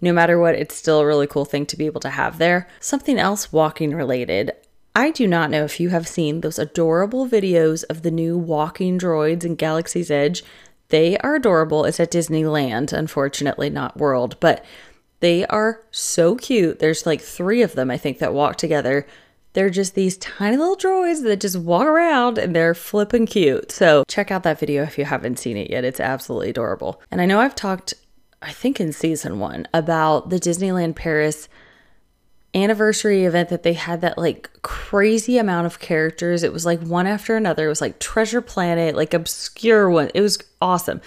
no 0.00 0.12
matter 0.12 0.38
what, 0.38 0.54
it's 0.54 0.74
still 0.74 1.00
a 1.00 1.06
really 1.06 1.26
cool 1.26 1.44
thing 1.44 1.64
to 1.66 1.76
be 1.76 1.86
able 1.86 2.00
to 2.02 2.10
have 2.10 2.38
there. 2.38 2.68
Something 2.80 3.18
else 3.18 3.52
walking 3.52 3.94
related. 3.94 4.52
I 4.94 5.10
do 5.10 5.26
not 5.26 5.50
know 5.50 5.64
if 5.64 5.78
you 5.78 5.90
have 5.90 6.08
seen 6.08 6.40
those 6.40 6.58
adorable 6.58 7.28
videos 7.28 7.84
of 7.88 8.02
the 8.02 8.10
new 8.10 8.36
walking 8.36 8.98
droids 8.98 9.44
in 9.44 9.54
Galaxy's 9.54 10.10
Edge. 10.10 10.42
They 10.88 11.18
are 11.18 11.34
adorable. 11.34 11.84
It's 11.84 12.00
at 12.00 12.10
Disneyland, 12.10 12.92
unfortunately, 12.92 13.70
not 13.70 13.96
World, 13.96 14.38
but 14.40 14.64
they 15.20 15.46
are 15.46 15.82
so 15.90 16.36
cute. 16.36 16.78
There's 16.78 17.06
like 17.06 17.20
three 17.20 17.62
of 17.62 17.74
them, 17.74 17.90
I 17.90 17.96
think, 17.96 18.18
that 18.18 18.34
walk 18.34 18.56
together. 18.56 19.06
They're 19.54 19.70
just 19.70 19.94
these 19.94 20.18
tiny 20.18 20.56
little 20.56 20.76
droids 20.76 21.22
that 21.22 21.40
just 21.40 21.56
walk 21.56 21.86
around 21.86 22.36
and 22.36 22.54
they're 22.54 22.74
flipping 22.74 23.24
cute. 23.26 23.72
So 23.72 24.04
check 24.06 24.30
out 24.30 24.42
that 24.42 24.60
video 24.60 24.82
if 24.82 24.98
you 24.98 25.06
haven't 25.06 25.38
seen 25.38 25.56
it 25.56 25.70
yet. 25.70 25.84
It's 25.84 26.00
absolutely 26.00 26.50
adorable. 26.50 27.00
And 27.10 27.20
I 27.22 27.26
know 27.26 27.40
I've 27.40 27.54
talked, 27.54 27.94
I 28.42 28.52
think 28.52 28.80
in 28.80 28.92
season 28.92 29.38
one, 29.38 29.66
about 29.72 30.28
the 30.28 30.38
Disneyland 30.38 30.94
Paris 30.94 31.48
anniversary 32.54 33.24
event 33.24 33.48
that 33.50 33.62
they 33.62 33.74
had 33.74 34.00
that 34.00 34.16
like 34.16 34.50
crazy 34.62 35.38
amount 35.38 35.66
of 35.66 35.78
characters. 35.78 36.42
It 36.42 36.52
was 36.52 36.64
like 36.66 36.80
one 36.80 37.06
after 37.06 37.36
another. 37.36 37.66
It 37.66 37.70
was 37.70 37.80
like 37.80 37.98
Treasure 37.98 38.40
Planet, 38.40 38.96
like 38.96 39.14
obscure 39.14 39.88
one. 39.90 40.10
It 40.14 40.20
was 40.20 40.38
awesome. 40.60 41.00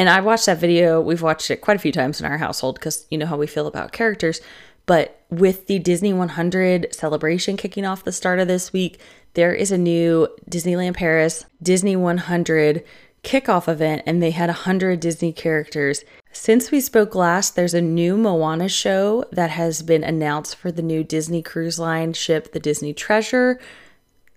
And 0.00 0.08
I 0.08 0.22
watched 0.22 0.46
that 0.46 0.56
video. 0.56 0.98
We've 0.98 1.20
watched 1.20 1.50
it 1.50 1.60
quite 1.60 1.76
a 1.76 1.78
few 1.78 1.92
times 1.92 2.20
in 2.20 2.26
our 2.26 2.38
household 2.38 2.76
because 2.76 3.06
you 3.10 3.18
know 3.18 3.26
how 3.26 3.36
we 3.36 3.46
feel 3.46 3.66
about 3.66 3.92
characters. 3.92 4.40
But 4.86 5.20
with 5.28 5.66
the 5.66 5.78
Disney 5.78 6.14
100 6.14 6.94
celebration 6.94 7.58
kicking 7.58 7.84
off 7.84 8.02
the 8.02 8.10
start 8.10 8.38
of 8.38 8.48
this 8.48 8.72
week, 8.72 8.98
there 9.34 9.52
is 9.52 9.70
a 9.70 9.76
new 9.76 10.26
Disneyland 10.48 10.94
Paris 10.94 11.44
Disney 11.62 11.96
100 11.96 12.82
kickoff 13.22 13.68
event, 13.68 14.02
and 14.06 14.22
they 14.22 14.30
had 14.30 14.48
100 14.48 15.00
Disney 15.00 15.34
characters 15.34 16.02
since 16.32 16.70
we 16.70 16.80
spoke 16.80 17.14
last, 17.16 17.56
there's 17.56 17.74
a 17.74 17.80
new 17.80 18.16
Moana 18.16 18.68
show 18.68 19.24
that 19.32 19.50
has 19.50 19.82
been 19.82 20.04
announced 20.04 20.54
for 20.54 20.70
the 20.70 20.82
new 20.82 21.02
Disney 21.02 21.42
Cruise 21.42 21.78
Line 21.78 22.12
ship, 22.12 22.52
the 22.52 22.60
Disney 22.60 22.92
Treasure. 22.92 23.58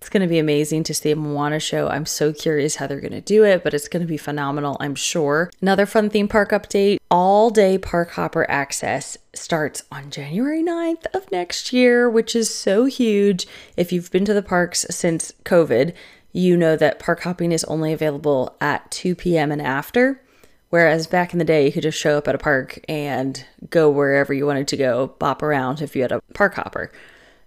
It's 0.03 0.09
going 0.09 0.19
to 0.19 0.27
be 0.27 0.37
amazing 0.37 0.83
to 0.83 0.93
see 0.93 1.11
a 1.11 1.15
Moana 1.15 1.61
show. 1.61 1.87
I'm 1.87 2.05
so 2.05 2.33
curious 2.33 2.75
how 2.75 2.87
they're 2.87 2.99
going 2.99 3.13
to 3.13 3.21
do 3.21 3.45
it, 3.45 3.63
but 3.63 3.73
it's 3.73 3.87
going 3.87 4.01
to 4.01 4.07
be 4.07 4.17
phenomenal, 4.17 4.75
I'm 4.81 4.95
sure. 4.95 5.49
Another 5.61 5.85
fun 5.85 6.09
theme 6.09 6.27
park 6.27 6.51
update 6.51 6.97
all 7.09 7.49
day 7.49 7.77
park 7.77 8.11
hopper 8.11 8.45
access 8.51 9.17
starts 9.33 9.83
on 9.93 10.09
January 10.09 10.61
9th 10.61 11.05
of 11.13 11.31
next 11.31 11.71
year, 11.71 12.09
which 12.09 12.35
is 12.35 12.53
so 12.53 12.83
huge. 12.83 13.47
If 13.77 13.93
you've 13.93 14.11
been 14.11 14.25
to 14.25 14.33
the 14.33 14.41
parks 14.41 14.85
since 14.89 15.31
COVID, 15.45 15.93
you 16.33 16.57
know 16.57 16.75
that 16.75 16.99
park 16.99 17.21
hopping 17.21 17.53
is 17.53 17.63
only 17.63 17.93
available 17.93 18.57
at 18.59 18.91
2 18.91 19.15
p.m. 19.15 19.53
and 19.53 19.61
after. 19.61 20.21
Whereas 20.69 21.07
back 21.07 21.31
in 21.31 21.39
the 21.39 21.45
day, 21.45 21.65
you 21.67 21.71
could 21.71 21.83
just 21.83 21.97
show 21.97 22.17
up 22.17 22.27
at 22.27 22.35
a 22.35 22.39
park 22.39 22.83
and 22.89 23.45
go 23.69 23.89
wherever 23.89 24.33
you 24.33 24.45
wanted 24.45 24.67
to 24.67 24.75
go, 24.75 25.15
bop 25.17 25.41
around 25.41 25.81
if 25.81 25.95
you 25.95 26.01
had 26.01 26.11
a 26.11 26.19
park 26.33 26.55
hopper. 26.55 26.91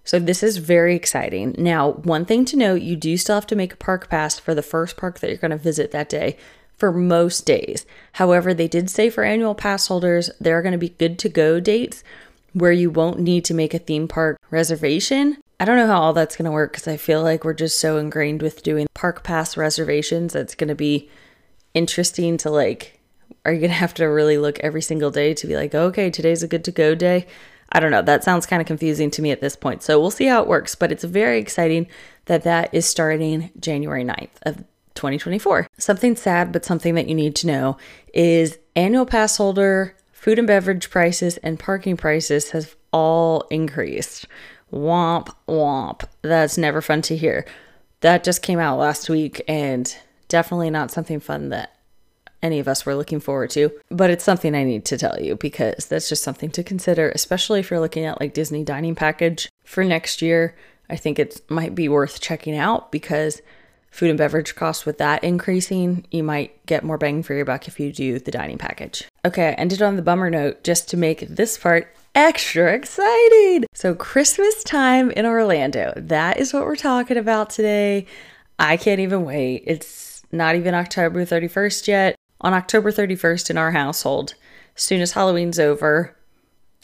So 0.07 0.19
this 0.19 0.41
is 0.41 0.55
very 0.55 0.95
exciting. 0.95 1.53
Now, 1.57 1.91
one 1.91 2.23
thing 2.23 2.45
to 2.45 2.55
note, 2.55 2.81
you 2.81 2.95
do 2.95 3.17
still 3.17 3.35
have 3.35 3.45
to 3.47 3.57
make 3.57 3.73
a 3.73 3.77
park 3.77 4.09
pass 4.09 4.39
for 4.39 4.55
the 4.55 4.61
first 4.61 4.95
park 4.95 5.19
that 5.19 5.27
you're 5.27 5.35
going 5.35 5.51
to 5.51 5.57
visit 5.57 5.91
that 5.91 6.07
day 6.07 6.37
for 6.77 6.93
most 6.93 7.45
days. 7.45 7.85
However, 8.13 8.53
they 8.53 8.69
did 8.69 8.89
say 8.89 9.09
for 9.09 9.25
annual 9.25 9.53
pass 9.53 9.87
holders, 9.87 10.31
there 10.39 10.57
are 10.57 10.61
going 10.61 10.71
to 10.71 10.77
be 10.77 10.95
good 10.97 11.19
to 11.19 11.27
go 11.27 11.59
dates 11.59 12.05
where 12.53 12.71
you 12.71 12.89
won't 12.89 13.19
need 13.19 13.43
to 13.45 13.53
make 13.53 13.73
a 13.73 13.79
theme 13.79 14.07
park 14.07 14.39
reservation. 14.49 15.39
I 15.59 15.65
don't 15.65 15.75
know 15.75 15.87
how 15.87 15.99
all 15.99 16.13
that's 16.13 16.37
going 16.37 16.45
to 16.45 16.51
work 16.51 16.71
because 16.71 16.87
I 16.87 16.95
feel 16.95 17.21
like 17.21 17.43
we're 17.43 17.53
just 17.53 17.77
so 17.77 17.97
ingrained 17.97 18.41
with 18.41 18.63
doing 18.63 18.87
park 18.93 19.25
pass 19.25 19.57
reservations. 19.57 20.31
that's 20.31 20.55
going 20.55 20.69
to 20.69 20.75
be 20.75 21.09
interesting 21.73 22.37
to 22.37 22.49
like 22.49 22.97
are 23.43 23.51
you 23.51 23.59
going 23.59 23.71
to 23.71 23.75
have 23.75 23.93
to 23.95 24.05
really 24.05 24.37
look 24.37 24.59
every 24.59 24.81
single 24.81 25.11
day 25.11 25.33
to 25.33 25.47
be 25.47 25.55
like, 25.55 25.75
okay, 25.75 26.09
today's 26.09 26.43
a 26.43 26.47
good 26.47 26.63
to 26.63 26.71
go 26.71 26.95
day? 26.95 27.27
I 27.71 27.79
don't 27.79 27.91
know. 27.91 28.01
That 28.01 28.23
sounds 28.23 28.45
kind 28.45 28.61
of 28.61 28.67
confusing 28.67 29.11
to 29.11 29.21
me 29.21 29.31
at 29.31 29.41
this 29.41 29.55
point. 29.55 29.83
So 29.83 29.99
we'll 29.99 30.11
see 30.11 30.25
how 30.25 30.41
it 30.41 30.47
works, 30.47 30.75
but 30.75 30.91
it's 30.91 31.03
very 31.03 31.39
exciting 31.39 31.87
that 32.25 32.43
that 32.43 32.73
is 32.73 32.85
starting 32.85 33.51
January 33.59 34.03
9th 34.03 34.29
of 34.43 34.57
2024. 34.95 35.67
Something 35.77 36.15
sad, 36.15 36.51
but 36.51 36.65
something 36.65 36.95
that 36.95 37.07
you 37.07 37.15
need 37.15 37.35
to 37.37 37.47
know 37.47 37.77
is 38.13 38.57
annual 38.75 39.05
pass 39.05 39.37
holder, 39.37 39.95
food 40.11 40.39
and 40.39 40.47
beverage 40.47 40.89
prices, 40.89 41.37
and 41.37 41.59
parking 41.59 41.97
prices 41.97 42.51
have 42.51 42.75
all 42.91 43.41
increased. 43.49 44.25
Womp, 44.71 45.33
womp. 45.47 46.03
That's 46.21 46.57
never 46.57 46.81
fun 46.81 47.01
to 47.03 47.15
hear. 47.15 47.45
That 48.01 48.23
just 48.23 48.41
came 48.41 48.59
out 48.59 48.77
last 48.77 49.09
week 49.09 49.41
and 49.47 49.95
definitely 50.27 50.69
not 50.69 50.91
something 50.91 51.19
fun 51.19 51.49
that 51.49 51.76
any 52.41 52.59
of 52.59 52.67
us 52.67 52.85
were 52.85 52.95
looking 52.95 53.19
forward 53.19 53.49
to. 53.51 53.71
But 53.89 54.09
it's 54.09 54.23
something 54.23 54.55
I 54.55 54.63
need 54.63 54.85
to 54.85 54.97
tell 54.97 55.19
you 55.19 55.35
because 55.35 55.85
that's 55.87 56.09
just 56.09 56.23
something 56.23 56.51
to 56.51 56.63
consider, 56.63 57.09
especially 57.09 57.59
if 57.59 57.71
you're 57.71 57.79
looking 57.79 58.05
at 58.05 58.19
like 58.19 58.33
Disney 58.33 58.63
dining 58.63 58.95
package 58.95 59.49
for 59.63 59.83
next 59.83 60.21
year. 60.21 60.55
I 60.89 60.95
think 60.95 61.19
it 61.19 61.41
might 61.49 61.75
be 61.75 61.89
worth 61.89 62.21
checking 62.21 62.57
out 62.57 62.91
because 62.91 63.41
food 63.91 64.09
and 64.09 64.17
beverage 64.17 64.55
costs 64.55 64.85
with 64.85 64.99
that 64.99 65.23
increasing, 65.23 66.05
you 66.11 66.23
might 66.23 66.65
get 66.65 66.83
more 66.83 66.97
bang 66.97 67.23
for 67.23 67.33
your 67.33 67.45
buck 67.45 67.67
if 67.67 67.79
you 67.79 67.91
do 67.91 68.19
the 68.19 68.31
dining 68.31 68.57
package. 68.57 69.03
Okay, 69.25 69.49
I 69.49 69.51
ended 69.53 69.81
on 69.81 69.95
the 69.95 70.01
bummer 70.01 70.29
note 70.29 70.63
just 70.63 70.89
to 70.89 70.97
make 70.97 71.21
this 71.21 71.57
part 71.57 71.93
extra 72.15 72.73
exciting. 72.73 73.65
So, 73.73 73.95
Christmas 73.95 74.63
time 74.63 75.11
in 75.11 75.25
Orlando. 75.25 75.93
That 75.97 76.37
is 76.37 76.53
what 76.53 76.65
we're 76.65 76.75
talking 76.75 77.17
about 77.17 77.49
today. 77.49 78.05
I 78.59 78.77
can't 78.77 78.99
even 78.99 79.23
wait. 79.23 79.63
It's 79.65 80.23
not 80.31 80.55
even 80.55 80.73
October 80.73 81.25
31st 81.25 81.87
yet. 81.87 82.15
On 82.41 82.53
October 82.53 82.91
31st 82.91 83.49
in 83.49 83.57
our 83.57 83.71
household, 83.71 84.35
as 84.75 84.83
soon 84.83 85.01
as 85.01 85.13
Halloween's 85.13 85.59
over, 85.59 86.15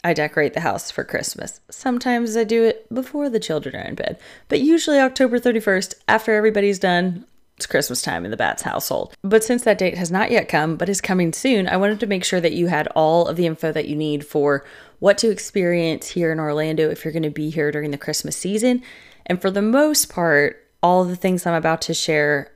I 0.02 0.12
decorate 0.12 0.52
the 0.52 0.60
house 0.60 0.90
for 0.90 1.04
Christmas. 1.04 1.60
Sometimes 1.70 2.36
I 2.36 2.44
do 2.44 2.64
it 2.64 2.92
before 2.92 3.30
the 3.30 3.40
children 3.40 3.76
are 3.76 3.88
in 3.88 3.94
bed, 3.94 4.18
but 4.48 4.60
usually 4.60 4.98
October 4.98 5.38
31st, 5.38 5.94
after 6.08 6.34
everybody's 6.34 6.78
done, 6.78 7.26
it's 7.56 7.66
Christmas 7.66 8.02
time 8.02 8.24
in 8.24 8.32
the 8.32 8.36
Batts 8.36 8.62
household. 8.62 9.14
But 9.22 9.44
since 9.44 9.62
that 9.62 9.78
date 9.78 9.96
has 9.96 10.10
not 10.10 10.32
yet 10.32 10.48
come, 10.48 10.76
but 10.76 10.88
is 10.88 11.00
coming 11.00 11.32
soon, 11.32 11.68
I 11.68 11.76
wanted 11.76 12.00
to 12.00 12.06
make 12.06 12.24
sure 12.24 12.40
that 12.40 12.52
you 12.52 12.66
had 12.66 12.88
all 12.88 13.28
of 13.28 13.36
the 13.36 13.46
info 13.46 13.70
that 13.70 13.88
you 13.88 13.94
need 13.94 14.26
for 14.26 14.64
what 14.98 15.18
to 15.18 15.30
experience 15.30 16.08
here 16.08 16.32
in 16.32 16.40
Orlando 16.40 16.90
if 16.90 17.04
you're 17.04 17.12
going 17.12 17.22
to 17.22 17.30
be 17.30 17.50
here 17.50 17.70
during 17.70 17.92
the 17.92 17.98
Christmas 17.98 18.36
season. 18.36 18.82
And 19.26 19.40
for 19.40 19.52
the 19.52 19.62
most 19.62 20.08
part, 20.08 20.66
all 20.82 21.04
the 21.04 21.16
things 21.16 21.46
I'm 21.46 21.54
about 21.54 21.80
to 21.82 21.94
share 21.94 22.50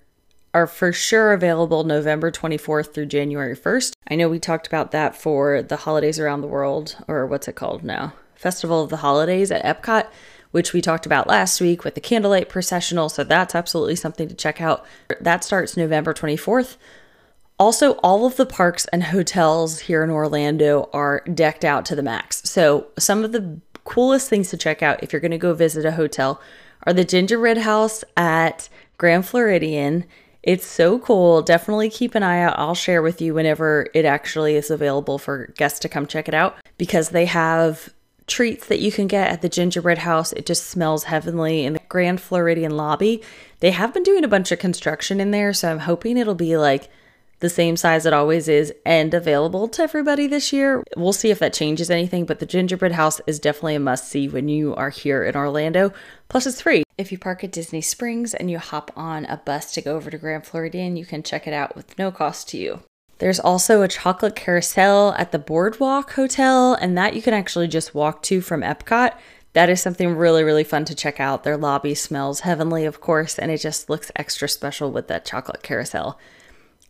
are 0.54 0.66
for 0.66 0.92
sure 0.92 1.32
available 1.32 1.84
November 1.84 2.30
24th 2.30 2.92
through 2.92 3.06
January 3.06 3.56
1st. 3.56 3.92
I 4.08 4.14
know 4.14 4.28
we 4.28 4.38
talked 4.38 4.66
about 4.66 4.92
that 4.92 5.14
for 5.14 5.62
the 5.62 5.76
holidays 5.76 6.18
around 6.18 6.40
the 6.40 6.46
world, 6.46 6.96
or 7.06 7.26
what's 7.26 7.48
it 7.48 7.56
called 7.56 7.84
now? 7.84 8.14
Festival 8.34 8.82
of 8.82 8.90
the 8.90 8.98
Holidays 8.98 9.50
at 9.50 9.64
Epcot, 9.64 10.06
which 10.50 10.72
we 10.72 10.80
talked 10.80 11.06
about 11.06 11.26
last 11.26 11.60
week 11.60 11.84
with 11.84 11.94
the 11.94 12.00
candlelight 12.00 12.48
processional. 12.48 13.08
So 13.08 13.24
that's 13.24 13.54
absolutely 13.54 13.96
something 13.96 14.28
to 14.28 14.34
check 14.34 14.60
out. 14.60 14.86
That 15.20 15.44
starts 15.44 15.76
November 15.76 16.14
24th. 16.14 16.76
Also, 17.58 17.92
all 17.94 18.24
of 18.24 18.36
the 18.36 18.46
parks 18.46 18.86
and 18.86 19.02
hotels 19.04 19.80
here 19.80 20.04
in 20.04 20.10
Orlando 20.10 20.88
are 20.92 21.24
decked 21.34 21.64
out 21.64 21.84
to 21.86 21.96
the 21.96 22.04
max. 22.04 22.40
So, 22.48 22.86
some 22.96 23.24
of 23.24 23.32
the 23.32 23.60
coolest 23.82 24.28
things 24.28 24.50
to 24.50 24.56
check 24.56 24.80
out 24.80 25.02
if 25.02 25.12
you're 25.12 25.20
going 25.20 25.32
to 25.32 25.38
go 25.38 25.54
visit 25.54 25.84
a 25.84 25.92
hotel 25.92 26.40
are 26.84 26.92
the 26.92 27.04
Gingerbread 27.04 27.58
House 27.58 28.04
at 28.16 28.68
Grand 28.96 29.26
Floridian 29.26 30.04
it's 30.48 30.66
so 30.66 30.98
cool. 30.98 31.42
Definitely 31.42 31.90
keep 31.90 32.14
an 32.14 32.22
eye 32.22 32.40
out. 32.40 32.58
I'll 32.58 32.74
share 32.74 33.02
with 33.02 33.20
you 33.20 33.34
whenever 33.34 33.88
it 33.92 34.06
actually 34.06 34.54
is 34.54 34.70
available 34.70 35.18
for 35.18 35.48
guests 35.58 35.78
to 35.80 35.90
come 35.90 36.06
check 36.06 36.26
it 36.26 36.32
out 36.32 36.56
because 36.78 37.10
they 37.10 37.26
have 37.26 37.92
treats 38.26 38.66
that 38.68 38.80
you 38.80 38.90
can 38.90 39.08
get 39.08 39.30
at 39.30 39.42
the 39.42 39.50
gingerbread 39.50 39.98
house. 39.98 40.32
It 40.32 40.46
just 40.46 40.64
smells 40.64 41.04
heavenly 41.04 41.66
in 41.66 41.74
the 41.74 41.80
Grand 41.90 42.22
Floridian 42.22 42.78
lobby. 42.78 43.22
They 43.60 43.72
have 43.72 43.92
been 43.92 44.02
doing 44.02 44.24
a 44.24 44.28
bunch 44.28 44.50
of 44.50 44.58
construction 44.58 45.20
in 45.20 45.32
there, 45.32 45.52
so 45.52 45.70
I'm 45.70 45.80
hoping 45.80 46.16
it'll 46.16 46.34
be 46.34 46.56
like 46.56 46.88
the 47.40 47.50
same 47.50 47.76
size 47.76 48.06
it 48.06 48.14
always 48.14 48.48
is 48.48 48.72
and 48.86 49.12
available 49.12 49.68
to 49.68 49.82
everybody 49.82 50.26
this 50.26 50.50
year. 50.50 50.82
We'll 50.96 51.12
see 51.12 51.30
if 51.30 51.40
that 51.40 51.52
changes 51.52 51.90
anything, 51.90 52.24
but 52.24 52.38
the 52.38 52.46
gingerbread 52.46 52.92
house 52.92 53.20
is 53.26 53.38
definitely 53.38 53.74
a 53.74 53.80
must 53.80 54.08
see 54.08 54.28
when 54.28 54.48
you 54.48 54.74
are 54.76 54.88
here 54.88 55.24
in 55.24 55.36
Orlando. 55.36 55.92
Plus, 56.30 56.46
it's 56.46 56.62
free. 56.62 56.84
If 56.98 57.12
you 57.12 57.18
park 57.18 57.44
at 57.44 57.52
Disney 57.52 57.80
Springs 57.80 58.34
and 58.34 58.50
you 58.50 58.58
hop 58.58 58.90
on 58.96 59.24
a 59.26 59.36
bus 59.36 59.72
to 59.74 59.80
go 59.80 59.94
over 59.94 60.10
to 60.10 60.18
Grand 60.18 60.44
Floridian, 60.44 60.96
you 60.96 61.06
can 61.06 61.22
check 61.22 61.46
it 61.46 61.54
out 61.54 61.76
with 61.76 61.96
no 61.96 62.10
cost 62.10 62.48
to 62.48 62.58
you. 62.58 62.80
There's 63.18 63.38
also 63.38 63.82
a 63.82 63.88
chocolate 63.88 64.34
carousel 64.34 65.12
at 65.12 65.30
the 65.30 65.38
Boardwalk 65.38 66.14
Hotel, 66.14 66.74
and 66.74 66.98
that 66.98 67.14
you 67.14 67.22
can 67.22 67.34
actually 67.34 67.68
just 67.68 67.94
walk 67.94 68.24
to 68.24 68.40
from 68.40 68.62
Epcot. 68.62 69.14
That 69.52 69.68
is 69.70 69.80
something 69.80 70.16
really, 70.16 70.42
really 70.42 70.64
fun 70.64 70.84
to 70.86 70.94
check 70.94 71.20
out. 71.20 71.44
Their 71.44 71.56
lobby 71.56 71.94
smells 71.94 72.40
heavenly, 72.40 72.84
of 72.84 73.00
course, 73.00 73.38
and 73.38 73.52
it 73.52 73.58
just 73.58 73.88
looks 73.88 74.10
extra 74.16 74.48
special 74.48 74.90
with 74.90 75.06
that 75.06 75.24
chocolate 75.24 75.62
carousel. 75.62 76.18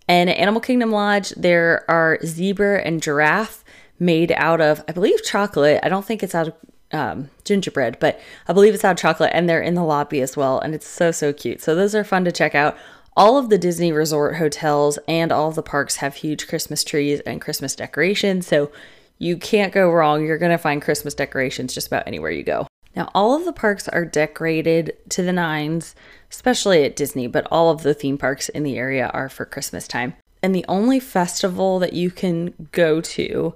And 0.09 0.31
at 0.31 0.39
Animal 0.39 0.63
Kingdom 0.63 0.91
Lodge, 0.91 1.31
there 1.37 1.85
are 1.87 2.19
zebra 2.25 2.81
and 2.81 3.03
giraffe 3.03 3.63
made 3.99 4.33
out 4.33 4.63
of, 4.63 4.83
I 4.89 4.93
believe, 4.93 5.23
chocolate. 5.23 5.81
I 5.83 5.91
don't 5.91 6.07
think 6.07 6.23
it's 6.23 6.35
out 6.35 6.49
of 6.49 6.55
um, 6.93 7.31
gingerbread, 7.45 7.99
but 8.01 8.21
I 8.47 8.53
believe 8.53 8.75
it's 8.75 8.85
out 8.85 8.93
of 8.93 8.99
chocolate, 8.99 9.33
and 9.35 9.49
they're 9.49 9.63
in 9.63 9.75
the 9.75 9.85
lobby 9.85 10.21
as 10.21 10.37
well. 10.37 10.59
And 10.59 10.75
it's 10.75 10.87
so, 10.87 11.11
so 11.11 11.33
cute. 11.33 11.61
So 11.61 11.75
those 11.75 11.95
are 11.95 12.05
fun 12.05 12.25
to 12.25 12.33
check 12.33 12.55
out. 12.55 12.77
All 13.17 13.37
of 13.37 13.49
the 13.49 13.59
Disney 13.59 13.91
resort 13.91 14.37
hotels 14.37 14.99
and 15.09 15.33
all 15.33 15.51
the 15.51 15.63
parks 15.63 15.97
have 15.97 16.15
huge 16.15 16.47
Christmas 16.47 16.85
trees 16.85 17.19
and 17.21 17.41
Christmas 17.41 17.75
decorations. 17.75 18.47
So 18.47 18.71
you 19.19 19.37
can't 19.37 19.73
go 19.73 19.91
wrong. 19.91 20.25
You're 20.25 20.39
to 20.39 20.57
find 20.57 20.81
Christmas 20.81 21.15
decorations 21.15 21.75
just 21.75 21.89
about 21.89 22.07
anywhere 22.07 22.31
you 22.31 22.45
go. 22.45 22.69
Now, 22.95 23.11
all 23.15 23.35
of 23.35 23.45
the 23.45 23.53
parks 23.53 23.89
are 23.89 24.05
decorated 24.05 24.97
to 25.11 25.23
the 25.23 25.33
nines, 25.33 25.97
especially 26.31 26.85
at 26.85 26.97
Disney, 26.97 27.27
but 27.27 27.47
all 27.51 27.71
of 27.71 27.83
the 27.83 27.95
theme 27.95 28.19
parks 28.19 28.49
in 28.49 28.63
the 28.63 28.79
area 28.79 29.11
are 29.13 29.29
for 29.29 29.45
Christmas 29.45 29.89
time. 29.89 30.15
And 30.41 30.55
the 30.55 30.65
only 30.69 31.01
festival 31.01 31.81
that 31.81 31.95
you 31.95 32.13
can 32.13 32.69
go 32.71 33.01
to 33.01 33.55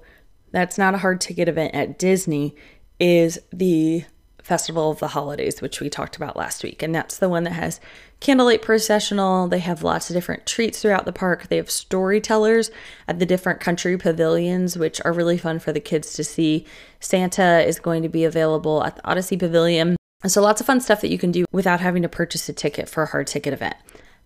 that's 0.53 0.77
not 0.77 0.93
a 0.93 0.99
hard 0.99 1.19
ticket 1.19 1.49
event 1.49 1.73
at 1.73 1.99
Disney 1.99 2.55
is 2.99 3.39
the 3.51 4.05
Festival 4.43 4.91
of 4.91 4.99
the 4.99 5.09
Holidays, 5.09 5.61
which 5.61 5.79
we 5.79 5.89
talked 5.89 6.17
about 6.17 6.35
last 6.35 6.63
week. 6.63 6.83
And 6.83 6.93
that's 6.93 7.17
the 7.17 7.29
one 7.29 7.45
that 7.45 7.51
has 7.51 7.79
candlelight 8.19 8.61
processional. 8.61 9.47
They 9.47 9.59
have 9.59 9.83
lots 9.83 10.09
of 10.09 10.15
different 10.15 10.45
treats 10.45 10.81
throughout 10.81 11.05
the 11.05 11.13
park. 11.13 11.47
They 11.47 11.55
have 11.55 11.71
storytellers 11.71 12.69
at 13.07 13.19
the 13.19 13.25
different 13.25 13.61
country 13.61 13.97
pavilions, 13.97 14.77
which 14.77 14.99
are 15.05 15.13
really 15.13 15.37
fun 15.37 15.59
for 15.59 15.71
the 15.71 15.79
kids 15.79 16.13
to 16.13 16.25
see. 16.25 16.65
Santa 16.99 17.65
is 17.65 17.79
going 17.79 18.03
to 18.03 18.09
be 18.09 18.25
available 18.25 18.83
at 18.83 18.97
the 18.97 19.07
Odyssey 19.07 19.37
Pavilion. 19.37 19.95
So 20.25 20.41
lots 20.41 20.59
of 20.59 20.67
fun 20.67 20.81
stuff 20.81 21.01
that 21.01 21.11
you 21.11 21.17
can 21.17 21.31
do 21.31 21.45
without 21.51 21.79
having 21.79 22.01
to 22.01 22.09
purchase 22.09 22.47
a 22.49 22.53
ticket 22.53 22.89
for 22.89 23.03
a 23.03 23.07
hard 23.07 23.27
ticket 23.27 23.53
event. 23.53 23.75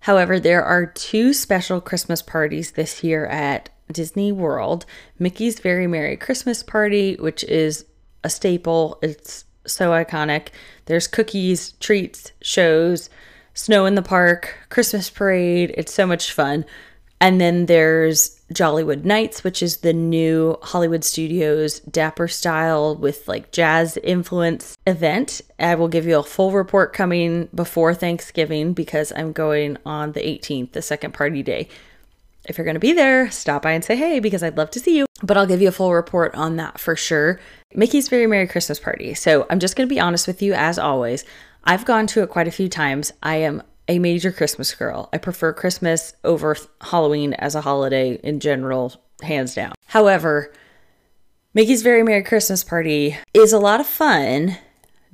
However, 0.01 0.39
there 0.39 0.63
are 0.63 0.85
two 0.85 1.33
special 1.33 1.79
Christmas 1.79 2.21
parties 2.21 2.71
this 2.71 3.03
year 3.03 3.25
at 3.27 3.69
Disney 3.91 4.31
World 4.31 4.85
Mickey's 5.17 5.59
Very 5.59 5.87
Merry 5.87 6.17
Christmas 6.17 6.61
Party, 6.61 7.15
which 7.15 7.43
is 7.45 7.85
a 8.23 8.29
staple. 8.29 8.99
It's 9.01 9.45
so 9.65 9.91
iconic. 9.91 10.49
There's 10.85 11.07
cookies, 11.07 11.73
treats, 11.73 12.31
shows, 12.41 13.09
snow 13.53 13.85
in 13.85 13.95
the 13.95 14.01
park, 14.01 14.55
Christmas 14.69 15.09
parade. 15.09 15.73
It's 15.77 15.93
so 15.93 16.05
much 16.05 16.31
fun. 16.31 16.65
And 17.19 17.41
then 17.41 17.65
there's 17.65 18.39
Jollywood 18.53 19.03
Nights, 19.03 19.43
which 19.43 19.63
is 19.63 19.77
the 19.77 19.93
new 19.93 20.57
Hollywood 20.61 21.03
Studios 21.03 21.79
dapper 21.79 22.27
style 22.27 22.95
with 22.95 23.27
like 23.27 23.51
jazz 23.51 23.97
influence 24.03 24.77
event. 24.85 25.41
I 25.57 25.73
will 25.75 25.87
give 25.87 26.05
you 26.05 26.19
a 26.19 26.23
full 26.23 26.51
report 26.51 26.93
coming 26.93 27.49
before 27.55 27.95
Thanksgiving 27.95 28.73
because 28.73 29.11
I'm 29.15 29.31
going 29.31 29.77
on 29.85 30.11
the 30.11 30.19
18th, 30.19 30.73
the 30.73 30.81
second 30.83 31.13
party 31.15 31.41
day. 31.41 31.69
If 32.47 32.57
you're 32.57 32.65
going 32.65 32.75
to 32.75 32.79
be 32.79 32.93
there, 32.93 33.29
stop 33.29 33.61
by 33.63 33.71
and 33.71 33.83
say 33.83 33.95
hey 33.95 34.19
because 34.19 34.41
I'd 34.41 34.57
love 34.57 34.71
to 34.71 34.79
see 34.79 34.97
you. 34.97 35.05
But 35.21 35.37
I'll 35.37 35.45
give 35.45 35.61
you 35.61 35.67
a 35.67 35.73
full 35.73 35.93
report 35.93 36.33
on 36.35 36.55
that 36.55 36.79
for 36.79 36.95
sure. 36.95 37.39
Mickey's 37.73 38.07
Very 38.07 38.27
Merry 38.27 38.47
Christmas 38.47 38.79
Party. 38.79 39.13
So 39.13 39.45
I'm 39.49 39.59
just 39.59 39.75
going 39.75 39.87
to 39.87 39.93
be 39.93 39.99
honest 39.99 40.27
with 40.27 40.41
you 40.41 40.53
as 40.53 40.79
always. 40.79 41.25
I've 41.63 41.85
gone 41.85 42.07
to 42.07 42.23
it 42.23 42.29
quite 42.29 42.47
a 42.47 42.51
few 42.51 42.69
times. 42.69 43.11
I 43.21 43.37
am 43.37 43.63
a 43.89 43.99
major 43.99 44.31
Christmas 44.31 44.73
girl. 44.73 45.09
I 45.11 45.17
prefer 45.17 45.53
Christmas 45.53 46.13
over 46.23 46.55
Halloween 46.81 47.33
as 47.33 47.55
a 47.55 47.61
holiday 47.61 48.19
in 48.23 48.39
general, 48.39 48.93
hands 49.21 49.55
down. 49.55 49.73
However, 49.87 50.53
Mickey's 51.53 51.81
Very 51.81 52.03
Merry 52.03 52.23
Christmas 52.23 52.63
Party 52.63 53.17
is 53.33 53.51
a 53.51 53.59
lot 53.59 53.79
of 53.79 53.87
fun 53.87 54.57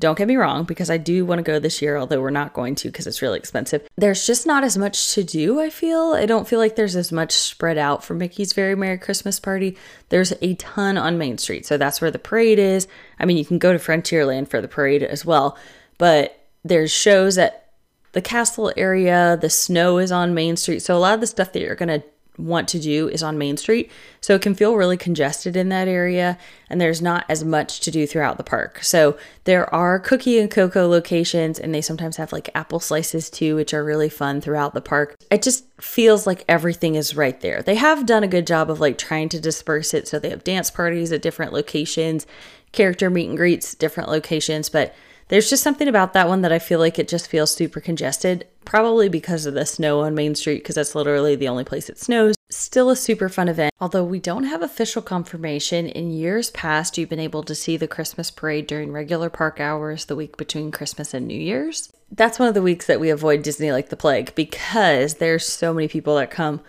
don't 0.03 0.17
get 0.17 0.27
me 0.27 0.35
wrong, 0.35 0.65
because 0.65 0.89
I 0.89 0.97
do 0.97 1.25
want 1.25 1.39
to 1.39 1.43
go 1.43 1.59
this 1.59 1.81
year, 1.81 1.95
although 1.95 2.19
we're 2.19 2.29
not 2.29 2.51
going 2.51 2.75
to 2.75 2.89
because 2.89 3.07
it's 3.07 3.21
really 3.21 3.39
expensive. 3.39 3.87
There's 3.95 4.27
just 4.27 4.45
not 4.45 4.65
as 4.65 4.77
much 4.77 5.13
to 5.13 5.23
do, 5.23 5.61
I 5.61 5.69
feel. 5.69 6.11
I 6.11 6.25
don't 6.25 6.45
feel 6.45 6.59
like 6.59 6.75
there's 6.75 6.97
as 6.97 7.09
much 7.09 7.31
spread 7.31 7.77
out 7.77 8.03
for 8.03 8.13
Mickey's 8.13 8.51
Very 8.51 8.75
Merry 8.75 8.97
Christmas 8.97 9.39
Party. 9.39 9.77
There's 10.09 10.33
a 10.41 10.55
ton 10.55 10.97
on 10.97 11.17
Main 11.17 11.37
Street. 11.37 11.65
So 11.65 11.77
that's 11.77 12.01
where 12.01 12.11
the 12.11 12.19
parade 12.19 12.59
is. 12.59 12.85
I 13.17 13.23
mean, 13.23 13.37
you 13.37 13.45
can 13.45 13.59
go 13.59 13.71
to 13.71 13.79
Frontierland 13.79 14.49
for 14.49 14.59
the 14.59 14.67
parade 14.67 15.03
as 15.03 15.25
well, 15.25 15.57
but 15.97 16.37
there's 16.65 16.91
shows 16.91 17.37
at 17.37 17.71
the 18.11 18.21
castle 18.21 18.73
area. 18.75 19.37
The 19.39 19.49
snow 19.49 19.99
is 19.99 20.11
on 20.11 20.33
Main 20.33 20.57
Street. 20.57 20.81
So 20.81 20.97
a 20.97 20.99
lot 20.99 21.13
of 21.13 21.21
the 21.21 21.27
stuff 21.27 21.53
that 21.53 21.61
you're 21.61 21.75
going 21.75 22.01
to 22.01 22.05
want 22.37 22.67
to 22.69 22.79
do 22.79 23.07
is 23.09 23.21
on 23.21 23.37
Main 23.37 23.57
Street. 23.57 23.91
So 24.21 24.35
it 24.35 24.41
can 24.41 24.55
feel 24.55 24.75
really 24.75 24.97
congested 24.97 25.55
in 25.55 25.69
that 25.69 25.87
area, 25.87 26.37
and 26.69 26.79
there's 26.79 27.01
not 27.01 27.25
as 27.29 27.43
much 27.43 27.79
to 27.81 27.91
do 27.91 28.07
throughout 28.07 28.37
the 28.37 28.43
park. 28.43 28.83
So 28.83 29.17
there 29.43 29.73
are 29.73 29.99
cookie 29.99 30.39
and 30.39 30.49
cocoa 30.49 30.87
locations, 30.87 31.59
and 31.59 31.73
they 31.73 31.81
sometimes 31.81 32.17
have 32.17 32.31
like 32.31 32.49
apple 32.55 32.79
slices 32.79 33.29
too, 33.29 33.55
which 33.55 33.73
are 33.73 33.83
really 33.83 34.09
fun 34.09 34.41
throughout 34.41 34.73
the 34.73 34.81
park. 34.81 35.15
It 35.29 35.41
just 35.41 35.65
feels 35.79 36.25
like 36.25 36.45
everything 36.47 36.95
is 36.95 37.15
right 37.15 37.39
there. 37.41 37.61
They 37.61 37.75
have 37.75 38.05
done 38.05 38.23
a 38.23 38.27
good 38.27 38.47
job 38.47 38.69
of 38.69 38.79
like 38.79 38.97
trying 38.97 39.29
to 39.29 39.39
disperse 39.39 39.93
it. 39.93 40.07
So 40.07 40.19
they 40.19 40.29
have 40.29 40.43
dance 40.43 40.71
parties 40.71 41.11
at 41.11 41.21
different 41.21 41.53
locations, 41.53 42.25
character 42.71 43.09
meet 43.09 43.29
and 43.29 43.37
greets, 43.37 43.75
different 43.75 44.09
locations, 44.09 44.69
but 44.69 44.95
there's 45.29 45.49
just 45.49 45.63
something 45.63 45.87
about 45.87 46.13
that 46.13 46.27
one 46.27 46.41
that 46.41 46.51
I 46.51 46.59
feel 46.59 46.79
like 46.79 46.99
it 46.99 47.07
just 47.07 47.27
feels 47.27 47.53
super 47.53 47.79
congested, 47.79 48.47
probably 48.65 49.09
because 49.09 49.45
of 49.45 49.53
the 49.53 49.65
snow 49.65 50.01
on 50.01 50.15
Main 50.15 50.35
Street, 50.35 50.59
because 50.59 50.75
that's 50.75 50.95
literally 50.95 51.35
the 51.35 51.47
only 51.47 51.63
place 51.63 51.89
it 51.89 51.99
snows. 51.99 52.35
Still 52.49 52.89
a 52.89 52.95
super 52.95 53.29
fun 53.29 53.49
event. 53.49 53.73
Although 53.79 54.03
we 54.03 54.19
don't 54.19 54.43
have 54.43 54.61
official 54.61 55.01
confirmation, 55.01 55.87
in 55.87 56.11
years 56.11 56.51
past, 56.51 56.97
you've 56.97 57.09
been 57.09 57.19
able 57.19 57.43
to 57.43 57.55
see 57.55 57.77
the 57.77 57.87
Christmas 57.87 58.29
parade 58.29 58.67
during 58.67 58.91
regular 58.91 59.29
park 59.29 59.59
hours 59.59 60.05
the 60.05 60.15
week 60.15 60.37
between 60.37 60.71
Christmas 60.71 61.13
and 61.13 61.27
New 61.27 61.39
Year's. 61.39 61.91
That's 62.11 62.37
one 62.37 62.47
of 62.47 62.53
the 62.53 62.61
weeks 62.61 62.85
that 62.85 62.99
we 62.99 63.09
avoid 63.09 63.41
Disney 63.41 63.71
like 63.71 63.89
the 63.89 63.97
plague 63.97 64.35
because 64.35 65.15
there's 65.15 65.45
so 65.45 65.73
many 65.73 65.87
people 65.87 66.15
that 66.17 66.29
come 66.29 66.61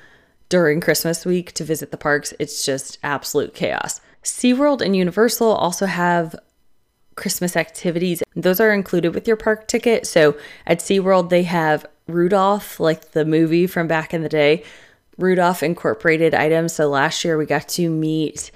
during 0.48 0.80
Christmas 0.80 1.26
week 1.26 1.52
to 1.52 1.64
visit 1.64 1.90
the 1.90 1.96
parks. 1.96 2.32
It's 2.38 2.64
just 2.64 2.98
absolute 3.02 3.54
chaos. 3.54 4.00
SeaWorld 4.22 4.80
and 4.80 4.96
Universal 4.96 5.48
also 5.48 5.84
have 5.86 6.34
Christmas 7.16 7.56
activities. 7.56 8.22
Those 8.34 8.60
are 8.60 8.72
included 8.72 9.14
with 9.14 9.26
your 9.26 9.36
park 9.36 9.68
ticket. 9.68 10.06
So 10.06 10.36
at 10.66 10.80
SeaWorld, 10.80 11.30
they 11.30 11.44
have 11.44 11.86
Rudolph, 12.06 12.80
like 12.80 13.12
the 13.12 13.24
movie 13.24 13.66
from 13.66 13.86
back 13.86 14.12
in 14.12 14.22
the 14.22 14.28
day, 14.28 14.64
Rudolph 15.16 15.62
incorporated 15.62 16.34
items. 16.34 16.72
So 16.72 16.88
last 16.88 17.24
year 17.24 17.36
we 17.36 17.46
got 17.46 17.68
to 17.70 17.88
meet 17.88 18.50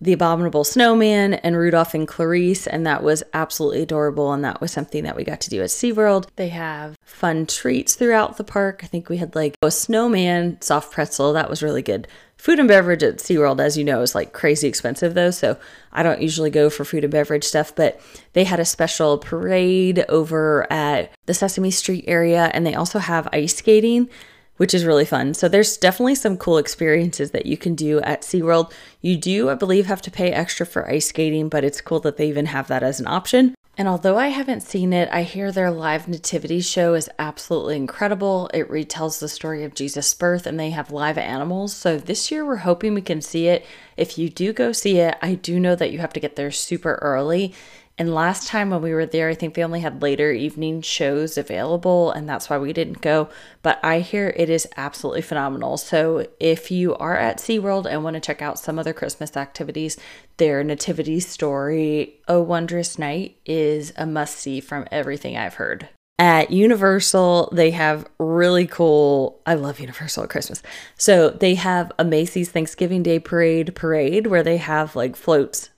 the 0.00 0.12
Abominable 0.12 0.64
Snowman 0.64 1.34
and 1.34 1.56
Rudolph 1.56 1.94
and 1.94 2.08
Clarice, 2.08 2.66
and 2.66 2.84
that 2.86 3.04
was 3.04 3.22
absolutely 3.34 3.82
adorable. 3.82 4.32
And 4.32 4.44
that 4.44 4.60
was 4.60 4.72
something 4.72 5.04
that 5.04 5.14
we 5.14 5.22
got 5.22 5.40
to 5.42 5.50
do 5.50 5.62
at 5.62 5.68
SeaWorld. 5.68 6.26
They 6.34 6.48
have 6.48 6.96
fun 7.04 7.46
treats 7.46 7.94
throughout 7.94 8.36
the 8.36 8.44
park. 8.44 8.80
I 8.82 8.88
think 8.88 9.08
we 9.08 9.18
had 9.18 9.36
like 9.36 9.54
a 9.62 9.70
snowman 9.70 10.60
soft 10.60 10.92
pretzel, 10.92 11.32
that 11.34 11.48
was 11.48 11.62
really 11.62 11.82
good. 11.82 12.08
Food 12.42 12.58
and 12.58 12.66
beverage 12.66 13.04
at 13.04 13.18
SeaWorld, 13.18 13.60
as 13.60 13.78
you 13.78 13.84
know, 13.84 14.00
is 14.00 14.16
like 14.16 14.32
crazy 14.32 14.66
expensive 14.66 15.14
though. 15.14 15.30
So 15.30 15.56
I 15.92 16.02
don't 16.02 16.20
usually 16.20 16.50
go 16.50 16.70
for 16.70 16.84
food 16.84 17.04
and 17.04 17.12
beverage 17.12 17.44
stuff, 17.44 17.72
but 17.72 18.00
they 18.32 18.42
had 18.42 18.58
a 18.58 18.64
special 18.64 19.16
parade 19.18 20.04
over 20.08 20.66
at 20.68 21.12
the 21.26 21.34
Sesame 21.34 21.70
Street 21.70 22.02
area 22.08 22.50
and 22.52 22.66
they 22.66 22.74
also 22.74 22.98
have 22.98 23.28
ice 23.32 23.54
skating 23.54 24.10
which 24.56 24.74
is 24.74 24.84
really 24.84 25.04
fun. 25.04 25.34
So 25.34 25.48
there's 25.48 25.76
definitely 25.76 26.14
some 26.16 26.36
cool 26.36 26.58
experiences 26.58 27.30
that 27.30 27.46
you 27.46 27.56
can 27.56 27.74
do 27.74 28.00
at 28.00 28.22
SeaWorld. 28.22 28.72
You 29.00 29.16
do, 29.16 29.48
I 29.48 29.54
believe, 29.54 29.86
have 29.86 30.02
to 30.02 30.10
pay 30.10 30.30
extra 30.30 30.66
for 30.66 30.88
ice 30.88 31.08
skating, 31.08 31.48
but 31.48 31.64
it's 31.64 31.80
cool 31.80 32.00
that 32.00 32.16
they 32.16 32.28
even 32.28 32.46
have 32.46 32.68
that 32.68 32.82
as 32.82 33.00
an 33.00 33.06
option. 33.06 33.54
And 33.78 33.88
although 33.88 34.18
I 34.18 34.28
haven't 34.28 34.60
seen 34.60 34.92
it, 34.92 35.08
I 35.10 35.22
hear 35.22 35.50
their 35.50 35.70
live 35.70 36.06
nativity 36.06 36.60
show 36.60 36.92
is 36.92 37.08
absolutely 37.18 37.76
incredible. 37.76 38.50
It 38.52 38.68
retells 38.68 39.18
the 39.18 39.30
story 39.30 39.64
of 39.64 39.74
Jesus' 39.74 40.12
birth 40.12 40.46
and 40.46 40.60
they 40.60 40.70
have 40.70 40.90
live 40.90 41.16
animals. 41.16 41.74
So 41.74 41.96
this 41.96 42.30
year 42.30 42.44
we're 42.44 42.56
hoping 42.56 42.92
we 42.92 43.00
can 43.00 43.22
see 43.22 43.48
it. 43.48 43.64
If 43.96 44.18
you 44.18 44.28
do 44.28 44.52
go 44.52 44.72
see 44.72 44.98
it, 44.98 45.16
I 45.22 45.36
do 45.36 45.58
know 45.58 45.74
that 45.74 45.90
you 45.90 46.00
have 46.00 46.12
to 46.12 46.20
get 46.20 46.36
there 46.36 46.50
super 46.50 46.96
early. 47.00 47.54
And 48.02 48.12
last 48.12 48.48
time 48.48 48.70
when 48.70 48.82
we 48.82 48.92
were 48.92 49.06
there, 49.06 49.28
I 49.28 49.34
think 49.36 49.54
they 49.54 49.62
only 49.62 49.78
had 49.78 50.02
later 50.02 50.32
evening 50.32 50.82
shows 50.82 51.38
available, 51.38 52.10
and 52.10 52.28
that's 52.28 52.50
why 52.50 52.58
we 52.58 52.72
didn't 52.72 53.00
go. 53.00 53.28
But 53.62 53.78
I 53.84 54.00
hear 54.00 54.34
it 54.36 54.50
is 54.50 54.66
absolutely 54.76 55.22
phenomenal. 55.22 55.76
So 55.76 56.26
if 56.40 56.72
you 56.72 56.96
are 56.96 57.16
at 57.16 57.38
SeaWorld 57.38 57.86
and 57.86 58.02
want 58.02 58.14
to 58.14 58.20
check 58.20 58.42
out 58.42 58.58
some 58.58 58.76
other 58.76 58.92
Christmas 58.92 59.36
activities, 59.36 59.98
their 60.38 60.64
Nativity 60.64 61.20
Story, 61.20 62.16
Oh 62.26 62.42
Wondrous 62.42 62.98
Night, 62.98 63.36
is 63.46 63.92
a 63.96 64.04
must 64.04 64.34
see 64.34 64.58
from 64.58 64.88
everything 64.90 65.36
I've 65.36 65.54
heard. 65.54 65.88
At 66.18 66.50
Universal, 66.50 67.50
they 67.52 67.70
have 67.70 68.04
really 68.18 68.66
cool. 68.66 69.40
I 69.46 69.54
love 69.54 69.78
Universal 69.78 70.24
at 70.24 70.30
Christmas. 70.30 70.60
So 70.96 71.30
they 71.30 71.54
have 71.54 71.92
a 72.00 72.04
Macy's 72.04 72.50
Thanksgiving 72.50 73.04
Day 73.04 73.20
Parade 73.20 73.76
parade 73.76 74.26
where 74.26 74.42
they 74.42 74.56
have 74.56 74.96
like 74.96 75.14
floats 75.14 75.70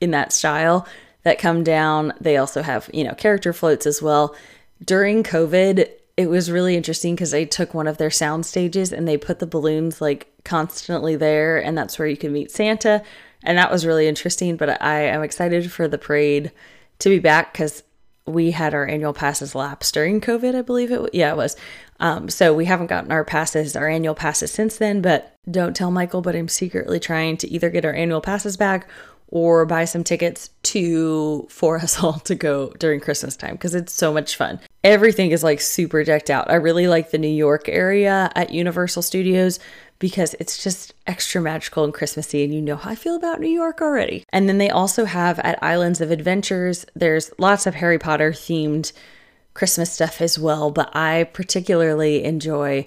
in 0.00 0.12
that 0.12 0.32
style 0.32 0.86
that 1.26 1.40
come 1.40 1.64
down. 1.64 2.12
They 2.20 2.36
also 2.36 2.62
have, 2.62 2.88
you 2.94 3.02
know, 3.02 3.12
character 3.12 3.52
floats 3.52 3.84
as 3.84 4.00
well. 4.00 4.36
During 4.84 5.24
COVID, 5.24 5.90
it 6.16 6.30
was 6.30 6.52
really 6.52 6.76
interesting 6.76 7.16
because 7.16 7.32
they 7.32 7.44
took 7.44 7.74
one 7.74 7.88
of 7.88 7.98
their 7.98 8.12
sound 8.12 8.46
stages 8.46 8.92
and 8.92 9.08
they 9.08 9.16
put 9.16 9.40
the 9.40 9.46
balloons 9.46 10.00
like 10.00 10.28
constantly 10.44 11.16
there, 11.16 11.58
and 11.58 11.76
that's 11.76 11.98
where 11.98 12.06
you 12.06 12.16
can 12.16 12.32
meet 12.32 12.52
Santa. 12.52 13.02
And 13.42 13.58
that 13.58 13.72
was 13.72 13.84
really 13.84 14.06
interesting. 14.06 14.56
But 14.56 14.80
I 14.80 15.00
am 15.00 15.24
excited 15.24 15.72
for 15.72 15.88
the 15.88 15.98
parade 15.98 16.52
to 17.00 17.08
be 17.08 17.18
back 17.18 17.52
because 17.52 17.82
we 18.24 18.52
had 18.52 18.72
our 18.72 18.86
annual 18.86 19.12
passes 19.12 19.56
lapse 19.56 19.90
during 19.90 20.20
COVID, 20.20 20.54
I 20.54 20.62
believe 20.62 20.92
it. 20.92 21.00
Was. 21.00 21.10
Yeah, 21.12 21.32
it 21.32 21.36
was. 21.36 21.56
Um, 21.98 22.28
so 22.28 22.54
we 22.54 22.66
haven't 22.66 22.86
gotten 22.86 23.10
our 23.10 23.24
passes, 23.24 23.74
our 23.74 23.88
annual 23.88 24.14
passes 24.14 24.52
since 24.52 24.76
then. 24.76 25.02
But 25.02 25.34
don't 25.50 25.74
tell 25.74 25.90
Michael, 25.90 26.22
but 26.22 26.36
I'm 26.36 26.46
secretly 26.46 27.00
trying 27.00 27.36
to 27.38 27.50
either 27.50 27.68
get 27.68 27.84
our 27.84 27.94
annual 27.94 28.20
passes 28.20 28.56
back 28.56 28.88
or 29.28 29.66
buy 29.66 29.84
some 29.84 30.04
tickets 30.04 30.50
to 30.62 31.46
for 31.50 31.78
us 31.78 32.00
all 32.02 32.18
to 32.20 32.34
go 32.34 32.70
during 32.78 33.00
Christmas 33.00 33.36
time 33.36 33.52
because 33.52 33.74
it's 33.74 33.92
so 33.92 34.12
much 34.12 34.36
fun. 34.36 34.60
Everything 34.84 35.32
is 35.32 35.42
like 35.42 35.60
super 35.60 36.04
decked 36.04 36.30
out. 36.30 36.50
I 36.50 36.54
really 36.54 36.86
like 36.86 37.10
the 37.10 37.18
New 37.18 37.28
York 37.28 37.68
area 37.68 38.30
at 38.34 38.50
Universal 38.50 39.02
Studios 39.02 39.58
because 39.98 40.34
it's 40.38 40.62
just 40.62 40.94
extra 41.06 41.40
magical 41.40 41.82
and 41.82 41.94
Christmassy, 41.94 42.44
and 42.44 42.54
you 42.54 42.60
know 42.60 42.76
how 42.76 42.90
I 42.90 42.94
feel 42.94 43.16
about 43.16 43.40
New 43.40 43.48
York 43.48 43.80
already. 43.80 44.24
And 44.30 44.48
then 44.48 44.58
they 44.58 44.68
also 44.68 45.06
have 45.06 45.38
at 45.38 45.62
Islands 45.62 46.00
of 46.00 46.10
Adventures, 46.10 46.84
there's 46.94 47.30
lots 47.38 47.66
of 47.66 47.76
Harry 47.76 47.98
Potter 47.98 48.32
themed 48.32 48.92
Christmas 49.54 49.90
stuff 49.90 50.20
as 50.20 50.38
well, 50.38 50.70
but 50.70 50.94
I 50.94 51.24
particularly 51.24 52.24
enjoy 52.24 52.86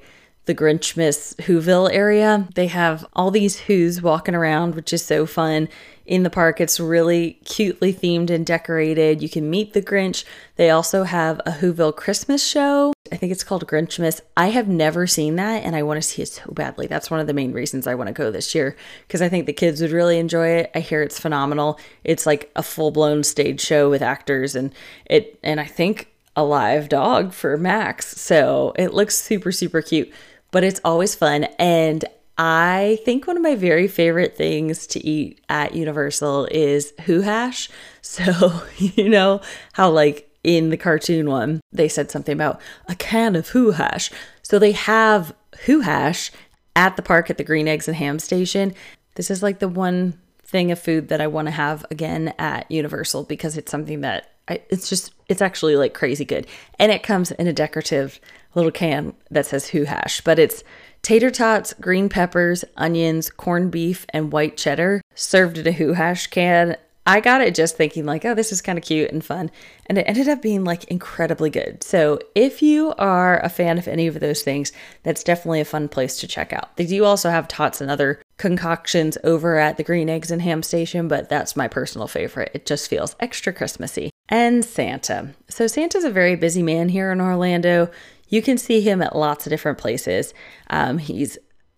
the 0.50 0.56
Grinchmas 0.56 1.36
Whoville 1.36 1.94
area. 1.94 2.48
They 2.56 2.66
have 2.66 3.06
all 3.14 3.30
these 3.30 3.60
Who's 3.60 4.02
walking 4.02 4.34
around, 4.34 4.74
which 4.74 4.92
is 4.92 5.06
so 5.06 5.28
fun 5.28 5.70
in 6.08 6.24
the 6.24 6.32
park. 6.32 6.60
It's 6.60 6.80
really 6.80 7.34
cutely 7.46 7.94
themed 7.94 8.32
and 8.32 8.44
decorated. 8.44 9.22
You 9.22 9.30
can 9.30 9.48
meet 9.48 9.74
the 9.74 9.82
Grinch. 9.82 10.24
They 10.56 10.72
also 10.72 11.04
have 11.04 11.40
a 11.46 11.52
Whoville 11.52 11.96
Christmas 11.96 12.44
show. 12.44 12.94
I 13.12 13.16
think 13.16 13.32
it's 13.32 13.44
called 13.44 13.68
Grinchmas. 13.68 14.22
I 14.36 14.48
have 14.48 14.68
never 14.68 15.06
seen 15.06 15.36
that 15.36 15.64
and 15.64 15.76
I 15.76 15.84
want 15.84 16.02
to 16.02 16.08
see 16.08 16.24
it 16.24 16.30
so 16.30 16.52
badly. 16.52 16.88
That's 16.88 17.12
one 17.12 17.20
of 17.20 17.28
the 17.28 17.34
main 17.34 17.52
reasons 17.52 17.86
I 17.86 17.94
want 17.94 18.08
to 18.08 18.14
go 18.14 18.32
this 18.32 18.56
year 18.56 18.76
because 19.08 19.22
I 19.22 19.30
think 19.30 19.46
the 19.46 19.54
kids 19.54 19.84
would 19.84 19.92
really 19.92 20.18
enjoy 20.18 20.48
it. 20.48 20.72
I 20.74 20.80
hear 20.80 21.04
it's 21.04 21.20
phenomenal. 21.20 21.80
It's 22.04 22.26
like 22.26 22.50
a 22.56 22.64
full-blown 22.64 23.24
stage 23.24 23.62
show 23.62 23.88
with 23.88 24.02
actors 24.02 24.56
and 24.56 24.74
it 25.06 25.38
and 25.44 25.60
I 25.60 25.66
think 25.66 26.08
a 26.36 26.44
live 26.44 26.88
dog 26.90 27.34
for 27.34 27.58
Max. 27.58 28.20
So, 28.20 28.74
it 28.78 28.94
looks 28.94 29.16
super 29.16 29.52
super 29.52 29.82
cute, 29.82 30.12
but 30.52 30.64
it's 30.64 30.82
always 30.84 31.16
fun 31.16 31.46
and 31.58 32.06
I 32.42 33.00
think 33.04 33.28
one 33.28 33.36
of 33.36 33.44
my 33.44 33.56
very 33.56 33.90
favorite 33.90 34.38
things 34.38 34.88
to 34.88 35.06
eat 35.06 35.42
at 35.50 35.76
Universal 35.76 36.48
is 36.52 36.94
Who 37.06 37.22
Hash. 37.22 37.70
So, 38.02 38.64
you 38.78 39.10
know 39.10 39.42
how, 39.74 39.92
like, 39.92 40.34
in 40.44 40.70
the 40.70 40.78
cartoon 40.78 41.30
one, 41.30 41.60
they 41.72 41.90
said 41.90 42.10
something 42.10 42.34
about 42.34 42.62
a 42.88 42.96
can 42.96 43.36
of 43.36 43.50
Who 43.50 43.72
Hash. 43.72 44.10
So, 44.42 44.58
they 44.58 44.72
have 44.72 45.36
Who 45.66 45.82
Hash 45.82 46.32
at 46.78 46.96
the 46.96 47.02
park 47.02 47.30
at 47.30 47.38
the 47.38 47.44
Green 47.44 47.68
Eggs 47.68 47.88
and 47.90 47.98
Ham 47.98 48.20
Station. 48.20 48.74
This 49.16 49.30
is 49.30 49.44
like 49.44 49.60
the 49.60 49.68
one 49.68 50.18
thing 50.44 50.72
of 50.72 50.80
food 50.80 51.10
that 51.10 51.22
I 51.22 51.28
want 51.28 51.48
to 51.48 51.52
have 51.52 51.86
again 51.92 52.34
at 52.40 52.72
Universal 52.72 53.26
because 53.26 53.58
it's 53.58 53.70
something 53.70 54.02
that 54.02 54.32
I, 54.48 54.62
it's 54.70 54.90
just, 54.90 55.14
it's 55.28 55.42
actually 55.42 55.76
like 55.76 55.94
crazy 55.94 56.26
good. 56.26 56.48
And 56.80 56.92
it 56.92 57.04
comes 57.04 57.32
in 57.32 57.48
a 57.48 57.54
decorative 57.54 58.20
little 58.56 58.72
can 58.72 59.14
that 59.32 59.46
says 59.46 59.70
Who 59.70 59.86
Hash, 59.86 60.22
but 60.22 60.40
it's 60.40 60.64
tater 61.02 61.32
tots, 61.32 61.74
green 61.74 62.10
peppers, 62.10 62.66
onions, 62.76 63.30
corned 63.30 63.72
beef, 63.72 64.06
and 64.10 64.32
white 64.32 64.58
cheddar 64.58 65.02
served 65.16 65.58
in 65.58 65.68
a 65.68 65.72
Who 65.72 65.94
Hash 65.94 66.28
can. 66.28 66.76
I 67.10 67.22
got 67.22 67.42
it 67.42 67.56
just 67.56 67.76
thinking, 67.76 68.06
like, 68.06 68.24
oh, 68.24 68.36
this 68.36 68.52
is 68.52 68.62
kind 68.62 68.78
of 68.78 68.84
cute 68.84 69.10
and 69.12 69.26
fun. 69.26 69.50
And 69.88 69.98
it 69.98 70.06
ended 70.08 70.28
up 70.28 70.44
being 70.44 70.64
like 70.64 70.84
incredibly 70.86 71.50
good. 71.50 71.82
So, 71.84 72.20
if 72.36 72.62
you 72.62 72.94
are 73.00 73.40
a 73.40 73.50
fan 73.50 73.80
of 73.80 73.88
any 73.88 74.06
of 74.06 74.20
those 74.20 74.44
things, 74.44 74.72
that's 75.02 75.24
definitely 75.24 75.60
a 75.60 75.66
fun 75.66 75.90
place 75.90 76.20
to 76.20 76.28
check 76.28 76.54
out. 76.54 76.78
They 76.78 76.86
do 76.86 77.06
also 77.06 77.32
have 77.32 77.48
tots 77.48 77.82
and 77.82 77.90
other 77.90 78.22
concoctions 78.38 79.18
over 79.24 79.58
at 79.58 79.78
the 79.78 79.84
Green 79.84 80.08
Eggs 80.08 80.30
and 80.30 80.44
Ham 80.44 80.62
Station, 80.62 81.08
but 81.08 81.30
that's 81.30 81.56
my 81.56 81.68
personal 81.68 82.08
favorite. 82.08 82.52
It 82.54 82.68
just 82.68 82.88
feels 82.88 83.16
extra 83.20 83.54
Christmassy. 83.54 84.12
And 84.28 84.64
Santa. 84.64 85.34
So, 85.48 85.66
Santa's 85.66 86.04
a 86.04 86.12
very 86.12 86.36
busy 86.36 86.62
man 86.62 86.90
here 86.90 87.12
in 87.12 87.20
Orlando. 87.20 87.90
You 88.30 88.42
can 88.42 88.58
see 88.58 88.82
him 88.82 89.02
at 89.02 89.16
lots 89.16 89.46
of 89.46 89.50
different 89.50 89.78
places. 89.78 90.34
Um, 90.70 90.98
he's 90.98 91.38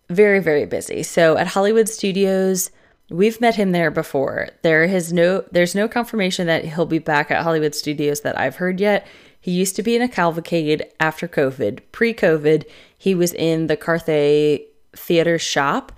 very, 0.09 0.39
very 0.39 0.65
busy. 0.65 1.03
So 1.03 1.37
at 1.37 1.47
Hollywood 1.47 1.89
Studios, 1.89 2.69
we've 3.09 3.41
met 3.41 3.55
him 3.55 3.71
there 3.71 3.91
before. 3.91 4.49
There 4.61 4.83
is 4.83 5.11
no 5.11 5.43
there's 5.51 5.75
no 5.75 5.87
confirmation 5.87 6.47
that 6.47 6.65
he'll 6.65 6.85
be 6.85 6.99
back 6.99 7.31
at 7.31 7.43
Hollywood 7.43 7.75
Studios 7.75 8.21
that 8.21 8.37
I've 8.37 8.57
heard 8.57 8.79
yet. 8.79 9.07
He 9.39 9.51
used 9.51 9.75
to 9.77 9.83
be 9.83 9.95
in 9.95 10.01
a 10.01 10.07
cavalcade 10.07 10.85
after 10.99 11.27
COVID. 11.27 11.79
Pre-COVID, 11.91 12.65
he 12.95 13.15
was 13.15 13.33
in 13.33 13.67
the 13.67 13.77
Carthay 13.77 14.65
Theater 14.93 15.39
shop. 15.39 15.91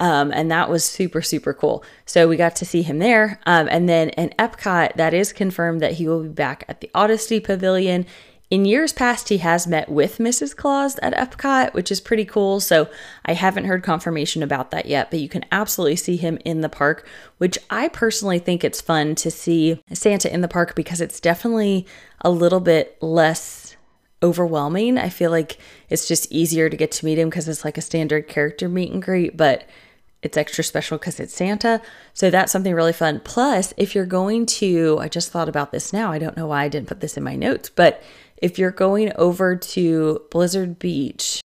Um, 0.00 0.30
and 0.32 0.50
that 0.50 0.70
was 0.70 0.84
super, 0.84 1.22
super 1.22 1.52
cool. 1.52 1.82
So 2.06 2.28
we 2.28 2.36
got 2.36 2.54
to 2.56 2.64
see 2.64 2.82
him 2.82 2.98
there. 2.98 3.40
Um, 3.46 3.68
and 3.68 3.88
then 3.88 4.10
in 4.10 4.28
Epcot, 4.38 4.94
that 4.94 5.12
is 5.12 5.32
confirmed 5.32 5.80
that 5.80 5.94
he 5.94 6.06
will 6.06 6.22
be 6.22 6.28
back 6.28 6.64
at 6.68 6.80
the 6.80 6.90
Odyssey 6.94 7.40
Pavilion 7.40 8.06
in 8.50 8.64
years 8.64 8.92
past, 8.94 9.28
he 9.28 9.38
has 9.38 9.66
met 9.66 9.90
with 9.90 10.18
Mrs. 10.18 10.56
Claus 10.56 10.98
at 11.00 11.14
Epcot, 11.14 11.74
which 11.74 11.92
is 11.92 12.00
pretty 12.00 12.24
cool. 12.24 12.60
So 12.60 12.88
I 13.26 13.34
haven't 13.34 13.66
heard 13.66 13.82
confirmation 13.82 14.42
about 14.42 14.70
that 14.70 14.86
yet, 14.86 15.10
but 15.10 15.20
you 15.20 15.28
can 15.28 15.44
absolutely 15.52 15.96
see 15.96 16.16
him 16.16 16.38
in 16.44 16.62
the 16.62 16.70
park, 16.70 17.06
which 17.36 17.58
I 17.68 17.88
personally 17.88 18.38
think 18.38 18.64
it's 18.64 18.80
fun 18.80 19.14
to 19.16 19.30
see 19.30 19.82
Santa 19.92 20.32
in 20.32 20.40
the 20.40 20.48
park 20.48 20.74
because 20.74 21.02
it's 21.02 21.20
definitely 21.20 21.86
a 22.22 22.30
little 22.30 22.60
bit 22.60 22.96
less 23.02 23.76
overwhelming. 24.22 24.96
I 24.96 25.10
feel 25.10 25.30
like 25.30 25.58
it's 25.90 26.08
just 26.08 26.32
easier 26.32 26.70
to 26.70 26.76
get 26.76 26.90
to 26.92 27.04
meet 27.04 27.18
him 27.18 27.28
because 27.28 27.48
it's 27.48 27.64
like 27.66 27.78
a 27.78 27.82
standard 27.82 28.28
character 28.28 28.68
meet 28.68 28.90
and 28.90 29.02
greet, 29.02 29.36
but 29.36 29.68
it's 30.22 30.36
extra 30.36 30.64
special 30.64 30.98
because 30.98 31.20
it's 31.20 31.34
Santa. 31.34 31.80
So 32.12 32.30
that's 32.30 32.50
something 32.50 32.74
really 32.74 32.92
fun. 32.92 33.20
Plus, 33.20 33.72
if 33.76 33.94
you're 33.94 34.06
going 34.06 34.46
to, 34.46 34.98
I 35.00 35.08
just 35.08 35.30
thought 35.30 35.48
about 35.48 35.70
this 35.70 35.92
now. 35.92 36.10
I 36.10 36.18
don't 36.18 36.36
know 36.36 36.48
why 36.48 36.64
I 36.64 36.68
didn't 36.68 36.88
put 36.88 37.00
this 37.00 37.16
in 37.16 37.22
my 37.22 37.36
notes, 37.36 37.70
but 37.70 38.02
if 38.40 38.58
you're 38.58 38.70
going 38.70 39.12
over 39.16 39.56
to 39.56 40.22
Blizzard 40.30 40.78
Beach, 40.78 41.40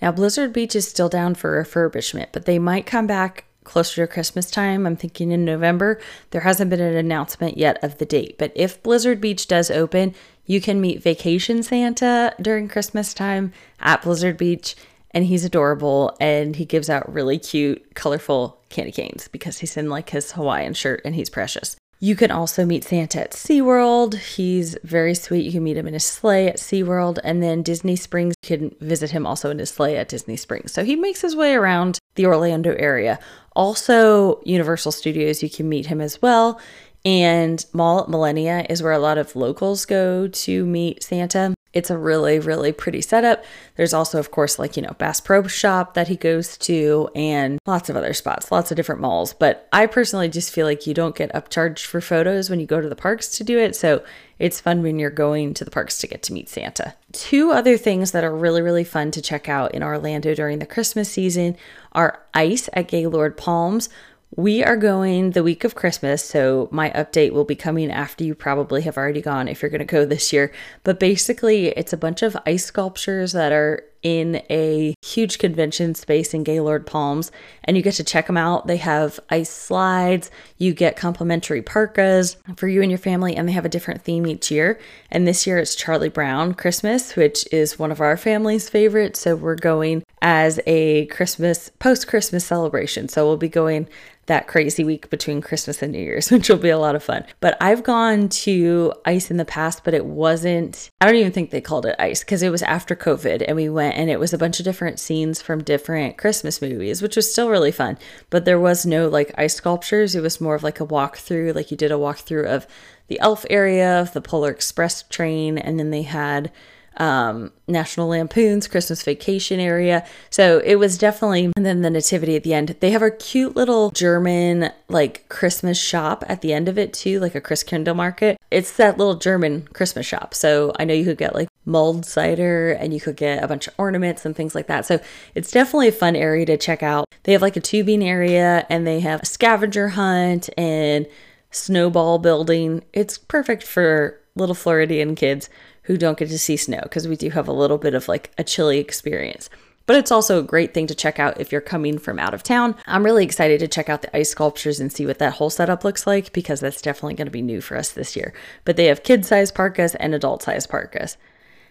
now 0.00 0.12
Blizzard 0.12 0.52
Beach 0.52 0.74
is 0.74 0.88
still 0.88 1.08
down 1.08 1.34
for 1.34 1.62
refurbishment, 1.62 2.28
but 2.32 2.46
they 2.46 2.58
might 2.58 2.86
come 2.86 3.06
back 3.06 3.44
closer 3.64 4.06
to 4.06 4.12
Christmas 4.12 4.50
time. 4.50 4.86
I'm 4.86 4.96
thinking 4.96 5.30
in 5.30 5.44
November. 5.44 6.00
There 6.30 6.40
hasn't 6.40 6.70
been 6.70 6.80
an 6.80 6.96
announcement 6.96 7.58
yet 7.58 7.82
of 7.84 7.98
the 7.98 8.06
date, 8.06 8.36
but 8.38 8.52
if 8.54 8.82
Blizzard 8.82 9.20
Beach 9.20 9.46
does 9.46 9.70
open, 9.70 10.14
you 10.46 10.60
can 10.60 10.80
meet 10.80 11.02
Vacation 11.02 11.62
Santa 11.62 12.34
during 12.40 12.68
Christmas 12.68 13.14
time 13.14 13.52
at 13.78 14.02
Blizzard 14.02 14.36
Beach. 14.36 14.74
And 15.12 15.24
he's 15.24 15.44
adorable 15.44 16.16
and 16.20 16.54
he 16.54 16.64
gives 16.64 16.88
out 16.88 17.12
really 17.12 17.38
cute, 17.38 17.96
colorful 17.96 18.60
candy 18.68 18.92
canes 18.92 19.26
because 19.26 19.58
he's 19.58 19.76
in 19.76 19.90
like 19.90 20.10
his 20.10 20.32
Hawaiian 20.32 20.72
shirt 20.74 21.02
and 21.04 21.16
he's 21.16 21.28
precious. 21.28 21.76
You 22.02 22.16
can 22.16 22.30
also 22.30 22.64
meet 22.64 22.82
Santa 22.82 23.20
at 23.20 23.32
SeaWorld. 23.32 24.14
He's 24.14 24.74
very 24.82 25.14
sweet. 25.14 25.44
You 25.44 25.52
can 25.52 25.62
meet 25.62 25.76
him 25.76 25.86
in 25.86 25.92
his 25.92 26.04
sleigh 26.04 26.48
at 26.48 26.56
SeaWorld. 26.56 27.18
And 27.22 27.42
then 27.42 27.62
Disney 27.62 27.94
Springs, 27.94 28.34
you 28.42 28.56
can 28.56 28.76
visit 28.80 29.10
him 29.10 29.26
also 29.26 29.50
in 29.50 29.58
his 29.58 29.68
sleigh 29.68 29.98
at 29.98 30.08
Disney 30.08 30.36
Springs. 30.38 30.72
So 30.72 30.82
he 30.82 30.96
makes 30.96 31.20
his 31.20 31.36
way 31.36 31.54
around 31.54 31.98
the 32.14 32.24
Orlando 32.24 32.74
area. 32.78 33.18
Also, 33.54 34.40
Universal 34.46 34.92
Studios, 34.92 35.42
you 35.42 35.50
can 35.50 35.68
meet 35.68 35.86
him 35.86 36.00
as 36.00 36.22
well. 36.22 36.58
And 37.04 37.64
Mall 37.74 38.00
at 38.00 38.08
Millenia 38.08 38.64
is 38.70 38.82
where 38.82 38.92
a 38.92 38.98
lot 38.98 39.18
of 39.18 39.36
locals 39.36 39.84
go 39.84 40.26
to 40.26 40.64
meet 40.64 41.02
Santa. 41.02 41.54
It's 41.72 41.90
a 41.90 41.96
really, 41.96 42.38
really 42.40 42.72
pretty 42.72 43.00
setup. 43.00 43.44
There's 43.76 43.94
also, 43.94 44.18
of 44.18 44.30
course, 44.30 44.58
like, 44.58 44.76
you 44.76 44.82
know, 44.82 44.94
Bass 44.98 45.20
Pro 45.20 45.46
Shop 45.46 45.94
that 45.94 46.08
he 46.08 46.16
goes 46.16 46.58
to 46.58 47.08
and 47.14 47.58
lots 47.64 47.88
of 47.88 47.96
other 47.96 48.12
spots, 48.12 48.50
lots 48.50 48.72
of 48.72 48.76
different 48.76 49.00
malls. 49.00 49.32
But 49.32 49.68
I 49.72 49.86
personally 49.86 50.28
just 50.28 50.52
feel 50.52 50.66
like 50.66 50.86
you 50.86 50.94
don't 50.94 51.14
get 51.14 51.32
upcharged 51.32 51.86
for 51.86 52.00
photos 52.00 52.50
when 52.50 52.58
you 52.58 52.66
go 52.66 52.80
to 52.80 52.88
the 52.88 52.96
parks 52.96 53.28
to 53.38 53.44
do 53.44 53.58
it. 53.58 53.76
So 53.76 54.02
it's 54.40 54.60
fun 54.60 54.82
when 54.82 54.98
you're 54.98 55.10
going 55.10 55.54
to 55.54 55.64
the 55.64 55.70
parks 55.70 55.98
to 55.98 56.06
get 56.06 56.22
to 56.24 56.32
meet 56.32 56.48
Santa. 56.48 56.94
Two 57.12 57.52
other 57.52 57.76
things 57.76 58.10
that 58.12 58.24
are 58.24 58.34
really, 58.34 58.62
really 58.62 58.84
fun 58.84 59.10
to 59.12 59.22
check 59.22 59.48
out 59.48 59.74
in 59.74 59.82
Orlando 59.82 60.34
during 60.34 60.58
the 60.58 60.66
Christmas 60.66 61.10
season 61.10 61.56
are 61.92 62.20
Ice 62.34 62.68
at 62.72 62.88
Gaylord 62.88 63.36
Palms, 63.36 63.88
we 64.36 64.62
are 64.62 64.76
going 64.76 65.32
the 65.32 65.42
week 65.42 65.64
of 65.64 65.74
Christmas, 65.74 66.24
so 66.24 66.68
my 66.70 66.90
update 66.90 67.32
will 67.32 67.44
be 67.44 67.56
coming 67.56 67.90
after 67.90 68.22
you 68.22 68.34
probably 68.34 68.82
have 68.82 68.96
already 68.96 69.20
gone 69.20 69.48
if 69.48 69.60
you're 69.60 69.70
going 69.70 69.80
to 69.80 69.84
go 69.84 70.04
this 70.04 70.32
year. 70.32 70.52
But 70.84 71.00
basically, 71.00 71.68
it's 71.68 71.92
a 71.92 71.96
bunch 71.96 72.22
of 72.22 72.36
ice 72.46 72.64
sculptures 72.64 73.32
that 73.32 73.52
are 73.52 73.84
in 74.02 74.42
a 74.48 74.94
huge 75.04 75.38
convention 75.38 75.94
space 75.94 76.32
in 76.32 76.42
Gaylord 76.42 76.86
Palms, 76.86 77.30
and 77.64 77.76
you 77.76 77.82
get 77.82 77.94
to 77.94 78.04
check 78.04 78.26
them 78.26 78.36
out. 78.36 78.66
They 78.66 78.78
have 78.78 79.20
ice 79.28 79.50
slides, 79.50 80.30
you 80.56 80.72
get 80.72 80.96
complimentary 80.96 81.60
parkas 81.60 82.36
for 82.56 82.66
you 82.68 82.82
and 82.82 82.90
your 82.90 82.98
family, 82.98 83.36
and 83.36 83.48
they 83.48 83.52
have 83.52 83.66
a 83.66 83.70
different 83.70 84.02
theme 84.02 84.26
each 84.26 84.50
year. 84.50 84.78
And 85.10 85.26
this 85.26 85.46
year 85.46 85.58
it's 85.58 85.74
Charlie 85.74 86.08
Brown 86.08 86.54
Christmas, 86.54 87.16
which 87.16 87.46
is 87.52 87.78
one 87.78 87.92
of 87.92 88.00
our 88.00 88.16
family's 88.16 88.68
favorites. 88.68 89.20
So 89.20 89.36
we're 89.36 89.56
going 89.56 90.02
as 90.22 90.60
a 90.66 91.06
Christmas, 91.06 91.70
post 91.78 92.06
Christmas 92.06 92.44
celebration. 92.44 93.08
So 93.08 93.26
we'll 93.26 93.36
be 93.36 93.48
going 93.48 93.88
that 94.26 94.46
crazy 94.46 94.84
week 94.84 95.10
between 95.10 95.40
Christmas 95.40 95.82
and 95.82 95.92
New 95.92 95.98
Year's, 95.98 96.30
which 96.30 96.48
will 96.48 96.56
be 96.56 96.68
a 96.68 96.78
lot 96.78 96.94
of 96.94 97.02
fun. 97.02 97.24
But 97.40 97.56
I've 97.60 97.82
gone 97.82 98.28
to 98.28 98.92
ice 99.04 99.30
in 99.30 99.36
the 99.36 99.44
past, 99.44 99.82
but 99.84 99.94
it 99.94 100.04
wasn't, 100.04 100.90
I 101.00 101.06
don't 101.06 101.16
even 101.16 101.32
think 101.32 101.50
they 101.50 101.60
called 101.60 101.86
it 101.86 101.96
ice 101.98 102.20
because 102.20 102.42
it 102.42 102.50
was 102.50 102.62
after 102.62 102.94
COVID 102.94 103.44
and 103.46 103.56
we 103.56 103.68
went 103.68 103.96
and 103.96 104.10
it 104.10 104.20
was 104.20 104.32
a 104.32 104.38
bunch 104.38 104.60
of 104.60 104.64
different 104.64 105.00
scenes 105.00 105.42
from 105.42 105.64
different 105.64 106.16
Christmas 106.16 106.62
movies, 106.62 107.02
which 107.02 107.16
was 107.16 107.30
still 107.30 107.50
really 107.50 107.72
fun. 107.72 107.98
But 108.30 108.44
there 108.44 108.60
was 108.60 108.86
no 108.86 109.08
like 109.08 109.32
ice 109.36 109.54
sculptures. 109.54 110.14
It 110.14 110.22
was 110.22 110.40
more 110.40 110.54
of 110.54 110.62
like 110.62 110.80
a 110.80 110.86
walkthrough, 110.86 111.54
like 111.54 111.70
you 111.70 111.76
did 111.76 111.92
a 111.92 111.96
walkthrough 111.96 112.46
of 112.46 112.66
the 113.08 113.18
Elf 113.20 113.44
area, 113.50 114.00
of 114.00 114.12
the 114.12 114.20
Polar 114.20 114.50
Express 114.50 115.02
train, 115.02 115.58
and 115.58 115.78
then 115.78 115.90
they 115.90 116.02
had 116.02 116.52
um, 116.96 117.52
National 117.68 118.08
Lampoon's 118.08 118.66
Christmas 118.66 119.02
Vacation 119.02 119.60
area. 119.60 120.04
So 120.28 120.58
it 120.64 120.76
was 120.76 120.98
definitely, 120.98 121.50
and 121.56 121.64
then 121.64 121.82
the 121.82 121.90
Nativity 121.90 122.36
at 122.36 122.42
the 122.42 122.54
end. 122.54 122.76
They 122.80 122.90
have 122.90 123.02
a 123.02 123.10
cute 123.10 123.56
little 123.56 123.90
German 123.90 124.70
like 124.88 125.28
Christmas 125.28 125.80
shop 125.80 126.24
at 126.28 126.40
the 126.40 126.52
end 126.52 126.68
of 126.68 126.78
it 126.78 126.92
too, 126.92 127.20
like 127.20 127.34
a 127.34 127.40
Christkindl 127.40 127.94
market. 127.94 128.36
It's 128.50 128.76
that 128.76 128.98
little 128.98 129.14
German 129.14 129.68
Christmas 129.72 130.06
shop. 130.06 130.34
So 130.34 130.72
I 130.78 130.84
know 130.84 130.94
you 130.94 131.04
could 131.04 131.18
get 131.18 131.34
like 131.34 131.48
mulled 131.64 132.04
cider 132.04 132.72
and 132.72 132.92
you 132.92 133.00
could 133.00 133.16
get 133.16 133.42
a 133.42 133.48
bunch 133.48 133.68
of 133.68 133.74
ornaments 133.78 134.24
and 134.24 134.34
things 134.34 134.54
like 134.54 134.66
that. 134.66 134.84
So 134.86 135.00
it's 135.34 135.50
definitely 135.50 135.88
a 135.88 135.92
fun 135.92 136.16
area 136.16 136.46
to 136.46 136.56
check 136.56 136.82
out. 136.82 137.06
They 137.22 137.32
have 137.32 137.42
like 137.42 137.56
a 137.56 137.60
tubing 137.60 138.02
area 138.02 138.66
and 138.68 138.86
they 138.86 139.00
have 139.00 139.22
a 139.22 139.26
scavenger 139.26 139.90
hunt 139.90 140.50
and 140.58 141.06
snowball 141.50 142.18
building. 142.18 142.82
It's 142.92 143.18
perfect 143.18 143.62
for 143.62 144.20
little 144.36 144.54
Floridian 144.54 145.14
kids 145.14 145.48
who 145.90 145.98
don't 145.98 146.16
get 146.16 146.28
to 146.28 146.38
see 146.38 146.56
snow 146.56 146.78
because 146.84 147.08
we 147.08 147.16
do 147.16 147.30
have 147.30 147.48
a 147.48 147.52
little 147.52 147.76
bit 147.76 147.94
of 147.94 148.06
like 148.06 148.30
a 148.38 148.44
chilly 148.44 148.78
experience. 148.78 149.50
But 149.86 149.96
it's 149.96 150.12
also 150.12 150.38
a 150.38 150.44
great 150.44 150.72
thing 150.72 150.86
to 150.86 150.94
check 150.94 151.18
out 151.18 151.40
if 151.40 151.50
you're 151.50 151.60
coming 151.60 151.98
from 151.98 152.20
out 152.20 152.32
of 152.32 152.44
town. 152.44 152.76
I'm 152.86 153.04
really 153.04 153.24
excited 153.24 153.58
to 153.58 153.66
check 153.66 153.88
out 153.88 154.02
the 154.02 154.16
ice 154.16 154.30
sculptures 154.30 154.78
and 154.78 154.92
see 154.92 155.04
what 155.04 155.18
that 155.18 155.32
whole 155.32 155.50
setup 155.50 155.82
looks 155.82 156.06
like 156.06 156.32
because 156.32 156.60
that's 156.60 156.80
definitely 156.80 157.14
going 157.14 157.26
to 157.26 157.32
be 157.32 157.42
new 157.42 157.60
for 157.60 157.76
us 157.76 157.90
this 157.90 158.14
year. 158.14 158.32
But 158.64 158.76
they 158.76 158.84
have 158.84 159.02
kid 159.02 159.26
size 159.26 159.50
parkas 159.50 159.96
and 159.96 160.14
adult 160.14 160.44
size 160.44 160.64
parkas. 160.64 161.16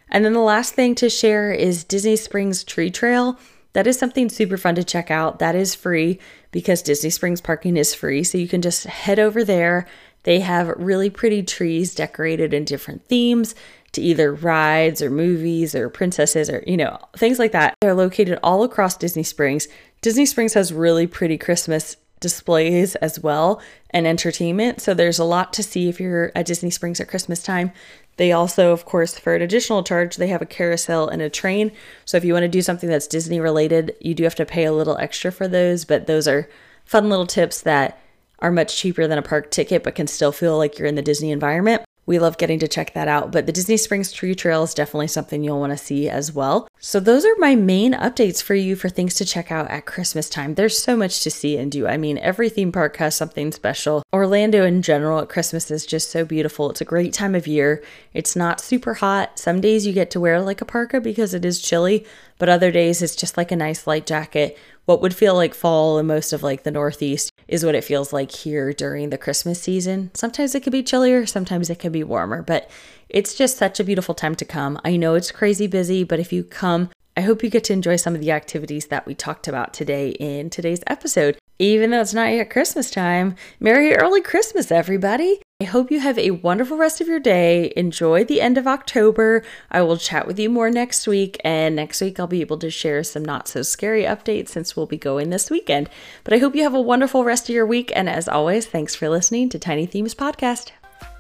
And 0.10 0.26
then 0.26 0.34
the 0.34 0.42
last 0.42 0.74
thing 0.74 0.96
to 0.96 1.10
share 1.10 1.54
is 1.54 1.86
Disney 1.86 2.18
Springs 2.18 2.66
Tree 2.66 2.92
Trail. 2.92 3.40
That 3.72 3.88
is 3.88 3.98
something 3.98 4.28
super 4.28 4.58
fun 4.58 4.76
to 4.76 4.84
check 4.84 5.10
out. 5.10 5.40
That 5.40 5.56
is 5.56 5.76
free 5.76 6.20
because 6.52 6.82
Disney 6.82 7.10
Springs 7.10 7.40
parking 7.40 7.78
is 7.78 7.94
free. 7.94 8.26
So 8.26 8.38
you 8.38 8.50
can 8.50 8.62
just 8.62 8.84
head 8.84 9.18
over 9.18 9.46
there. 9.46 9.88
They 10.24 10.42
have 10.42 10.68
really 10.78 11.10
pretty 11.10 11.44
trees 11.44 11.96
decorated 11.96 12.54
in 12.54 12.66
different 12.66 13.06
themes 13.06 13.56
to 13.94 14.02
either 14.02 14.34
rides 14.34 15.02
or 15.02 15.10
movies 15.10 15.76
or 15.76 15.90
princesses 15.90 16.50
or, 16.50 16.64
you 16.68 16.78
know, 16.78 16.98
things 17.18 17.40
like 17.40 17.52
that. 17.52 17.76
They're 17.82 17.94
located 17.94 18.40
all 18.44 18.64
across 18.64 18.98
Disney 18.98 19.24
Springs. 19.24 19.68
Disney 20.02 20.26
Springs 20.26 20.54
has 20.54 20.74
really 20.74 21.08
pretty 21.08 21.38
Christmas 21.38 21.98
displays 22.20 22.96
as 22.96 23.20
well 23.20 23.62
and 23.92 24.06
entertainment. 24.06 24.82
So 24.82 24.94
there's 24.94 25.20
a 25.20 25.24
lot 25.24 25.54
to 25.54 25.64
see 25.64 25.90
if 25.90 26.00
you're 26.00 26.32
at 26.36 26.46
Disney 26.46 26.70
Springs 26.70 27.00
at 27.00 27.08
Christmas 27.08 27.42
time. 27.42 27.72
They 28.18 28.34
also, 28.34 28.74
of 28.74 28.86
course, 28.86 29.18
for 29.18 29.34
an 29.34 29.42
additional 29.42 29.84
charge, 29.84 30.18
they 30.18 30.28
have 30.28 30.42
a 30.42 30.46
carousel 30.46 31.08
and 31.08 31.22
a 31.22 31.30
train. 31.30 31.72
So 32.04 32.18
if 32.18 32.26
you 32.26 32.34
want 32.34 32.44
to 32.44 32.50
do 32.50 32.62
something 32.62 32.90
that's 32.90 33.08
Disney 33.08 33.40
related, 33.40 33.96
you 34.02 34.14
do 34.14 34.24
have 34.24 34.36
to 34.36 34.46
pay 34.46 34.66
a 34.66 34.74
little 34.74 34.98
extra 34.98 35.32
for 35.32 35.48
those, 35.48 35.86
but 35.86 36.06
those 36.06 36.28
are 36.28 36.50
fun 36.84 37.10
little 37.10 37.28
tips 37.28 37.62
that 37.62 38.02
are 38.40 38.52
much 38.52 38.76
cheaper 38.76 39.08
than 39.08 39.18
a 39.18 39.22
park 39.22 39.52
ticket 39.52 39.84
but 39.84 39.96
can 39.96 40.08
still 40.08 40.32
feel 40.32 40.58
like 40.58 40.78
you're 40.78 40.88
in 40.88 40.96
the 40.96 41.02
Disney 41.02 41.32
environment 41.32 41.84
we 42.10 42.18
love 42.18 42.40
getting 42.40 42.58
to 42.58 42.68
check 42.68 42.96
that 42.96 43.08
out. 43.08 43.32
But 43.32 43.46
the 43.46 43.52
Disney 43.52 43.78
Springs 43.78 44.12
Tree 44.12 44.34
Trail 44.34 44.64
is 44.64 44.74
definitely 44.74 45.10
something 45.10 45.44
you'll 45.44 45.60
want 45.60 45.74
to 45.74 45.78
see 45.78 46.10
as 46.10 46.34
well. 46.34 46.68
So, 46.80 47.00
those 47.00 47.24
are 47.24 47.36
my 47.38 47.56
main 47.56 47.94
updates 47.94 48.42
for 48.42 48.56
you 48.56 48.76
for 48.76 48.90
things 48.90 49.14
to 49.16 49.26
check 49.26 49.52
out 49.52 49.70
at 49.70 49.86
Christmas 49.86 50.28
time. 50.28 50.56
There's 50.56 50.80
so 50.80 50.98
much 50.98 51.22
to 51.22 51.30
see 51.30 51.56
and 51.56 51.72
do. 51.72 51.86
I 51.86 51.98
mean, 51.98 52.18
every 52.18 52.50
theme 52.50 52.72
park 52.72 52.98
has 52.98 53.16
something 53.16 53.52
special. 53.52 54.02
Orlando 54.12 54.66
in 54.66 54.82
general 54.82 55.20
at 55.20 55.30
Christmas 55.30 55.70
is 55.70 55.86
just 55.86 56.10
so 56.10 56.26
beautiful. 56.26 56.72
It's 56.72 56.82
a 56.82 56.86
great 56.86 57.14
time 57.14 57.36
of 57.36 57.46
year. 57.46 57.84
It's 58.12 58.36
not 58.36 58.60
super 58.60 58.96
hot. 58.96 59.38
Some 59.38 59.62
days 59.62 59.86
you 59.86 59.94
get 59.94 60.10
to 60.10 60.20
wear 60.20 60.42
like 60.42 60.62
a 60.62 60.66
parka 60.66 61.00
because 61.00 61.36
it 61.36 61.46
is 61.46 61.62
chilly, 61.62 62.08
but 62.40 62.50
other 62.50 62.72
days 62.72 63.04
it's 63.04 63.16
just 63.16 63.38
like 63.38 63.52
a 63.52 63.56
nice 63.56 63.86
light 63.86 64.08
jacket. 64.08 64.58
What 64.86 65.04
would 65.04 65.14
feel 65.14 65.36
like 65.36 65.54
fall 65.54 66.00
in 66.00 66.08
most 66.08 66.34
of 66.34 66.42
like 66.42 66.64
the 66.64 66.72
Northeast 66.72 67.32
is 67.50 67.66
what 67.66 67.76
it 67.76 67.84
feels 67.84 68.14
like 68.14 68.32
here 68.32 68.72
during 68.72 69.10
the 69.10 69.18
Christmas 69.18 69.62
season. 69.62 70.12
Sometimes 70.14 70.56
it 70.56 70.62
could 70.62 70.72
be 70.72 70.84
chillier, 70.84 71.26
sometimes 71.26 71.70
it 71.70 71.80
could 71.80 71.92
be 71.92 72.04
warmer, 72.04 72.42
but 72.42 72.70
it's 73.10 73.34
just 73.34 73.58
such 73.58 73.80
a 73.80 73.84
beautiful 73.84 74.14
time 74.14 74.36
to 74.36 74.46
come. 74.46 74.80
I 74.86 74.96
know 74.96 75.16
it's 75.16 75.32
crazy 75.32 75.68
busy, 75.68 76.04
but 76.04 76.20
if 76.20 76.32
you 76.32 76.44
come, 76.44 76.92
I 77.18 77.22
hope 77.22 77.44
you 77.44 77.50
get 77.50 77.66
to 77.66 77.74
enjoy 77.74 77.96
some 77.98 78.16
of 78.16 78.22
the 78.22 78.32
activities 78.32 78.88
that 78.88 79.06
we 79.06 79.16
talked 79.16 79.48
about 79.48 79.74
today 79.74 80.12
in 80.12 80.50
today's 80.50 80.84
episode. 80.88 81.38
Even 81.58 81.90
though 81.90 82.02
it's 82.02 82.14
not 82.14 82.32
yet 82.32 82.50
Christmas 82.50 82.92
time, 82.92 83.36
Merry 83.60 83.94
Early 83.94 84.22
Christmas, 84.22 84.72
everybody! 84.72 85.42
I 85.62 85.66
hope 85.66 85.92
you 85.92 86.00
have 86.00 86.18
a 86.18 86.32
wonderful 86.32 86.78
rest 86.78 87.02
of 87.02 87.10
your 87.10 87.20
day. 87.20 87.74
Enjoy 87.76 88.24
the 88.24 88.40
end 88.40 88.58
of 88.58 88.66
October. 88.66 89.44
I 89.70 89.82
will 89.82 89.98
chat 89.98 90.26
with 90.26 90.40
you 90.40 90.50
more 90.50 90.70
next 90.70 91.06
week, 91.06 91.38
and 91.44 91.76
next 91.76 92.00
week 92.00 92.18
I'll 92.18 92.28
be 92.28 92.40
able 92.40 92.60
to 92.60 92.70
share 92.70 93.04
some 93.04 93.26
not 93.26 93.50
so 93.50 93.62
scary 93.62 94.04
updates 94.04 94.50
since 94.50 94.78
we'll 94.78 94.86
be 94.86 94.96
going 94.96 95.32
this 95.32 95.50
weekend. 95.50 95.90
But 96.24 96.34
I 96.34 96.38
hope 96.38 96.56
you 96.56 96.64
have 96.64 96.76
a 96.76 96.80
wonderful 96.80 97.26
rest 97.26 97.50
of 97.50 97.56
your 97.56 97.66
week, 97.66 97.92
and 97.94 98.08
as 98.10 98.30
always, 98.30 98.68
thanks 98.68 98.96
for 98.96 99.10
listening 99.10 99.50
to 99.50 99.60
Tiny 99.60 99.86
Themes 99.86 100.16
Podcast. 100.16 100.72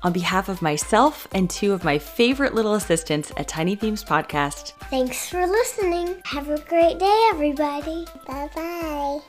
On 0.03 0.13
behalf 0.13 0.47
of 0.47 0.61
myself 0.61 1.27
and 1.33 1.49
two 1.49 1.73
of 1.73 1.83
my 1.83 1.99
favorite 1.99 2.55
little 2.55 2.75
assistants 2.75 3.33
at 3.35 3.49
Tiny 3.49 3.75
Themes 3.75 4.05
Podcast, 4.05 4.71
thanks 4.89 5.27
for 5.27 5.45
listening. 5.45 6.15
Have 6.23 6.49
a 6.49 6.61
great 6.61 6.97
day, 6.97 7.27
everybody. 7.29 8.05
Bye 8.25 8.49
bye. 8.55 9.19